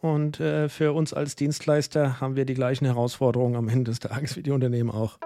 Und 0.00 0.40
äh, 0.40 0.68
für 0.68 0.92
uns 0.92 1.14
als 1.14 1.36
Dienstleister 1.36 2.20
haben 2.20 2.34
wir 2.34 2.44
die 2.44 2.54
gleichen 2.54 2.86
Herausforderungen 2.86 3.54
am 3.54 3.68
Ende 3.68 3.92
des 3.92 4.00
Tages 4.00 4.36
wie 4.36 4.42
die 4.42 4.50
Unternehmen 4.50 4.90
auch. 4.90 5.18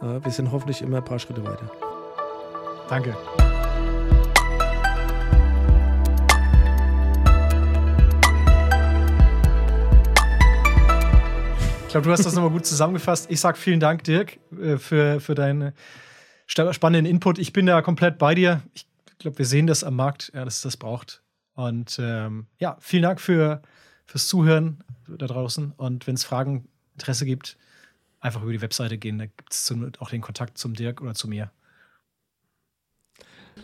Äh, 0.00 0.24
wir 0.24 0.32
sind 0.32 0.52
hoffentlich 0.52 0.80
immer 0.80 0.96
ein 0.96 1.04
paar 1.04 1.18
Schritte 1.18 1.44
weiter. 1.44 1.70
Danke. 2.88 3.14
Glaube, 11.94 12.06
du 12.06 12.12
hast 12.12 12.26
das 12.26 12.34
nochmal 12.34 12.50
gut 12.50 12.66
zusammengefasst. 12.66 13.30
Ich 13.30 13.40
sage 13.40 13.56
vielen 13.56 13.78
Dank, 13.78 14.02
Dirk, 14.02 14.38
äh, 14.60 14.78
für, 14.78 15.20
für 15.20 15.36
deinen 15.36 15.72
spannenden 16.46 17.06
Input. 17.06 17.38
Ich 17.38 17.52
bin 17.52 17.66
da 17.66 17.82
komplett 17.82 18.18
bei 18.18 18.34
dir. 18.34 18.62
Ich 18.74 18.88
glaube, 19.18 19.38
wir 19.38 19.46
sehen 19.46 19.68
das 19.68 19.84
am 19.84 19.94
Markt, 19.94 20.32
ja, 20.34 20.44
dass 20.44 20.56
es 20.56 20.62
das 20.62 20.76
braucht. 20.76 21.22
Und 21.54 21.96
ähm, 22.02 22.48
ja, 22.58 22.76
vielen 22.80 23.04
Dank 23.04 23.20
für, 23.20 23.62
fürs 24.06 24.26
Zuhören 24.26 24.82
da 25.06 25.26
draußen. 25.26 25.72
Und 25.76 26.08
wenn 26.08 26.16
es 26.16 26.24
Fragen, 26.24 26.66
Interesse 26.94 27.26
gibt, 27.26 27.56
einfach 28.18 28.42
über 28.42 28.52
die 28.52 28.60
Webseite 28.60 28.98
gehen. 28.98 29.18
Da 29.18 29.26
gibt 29.26 29.52
es 29.52 29.72
auch 30.00 30.10
den 30.10 30.20
Kontakt 30.20 30.58
zum 30.58 30.74
Dirk 30.74 31.00
oder 31.00 31.14
zu 31.14 31.28
mir. 31.28 31.52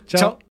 Ciao. 0.07 0.37
Ciao. 0.37 0.50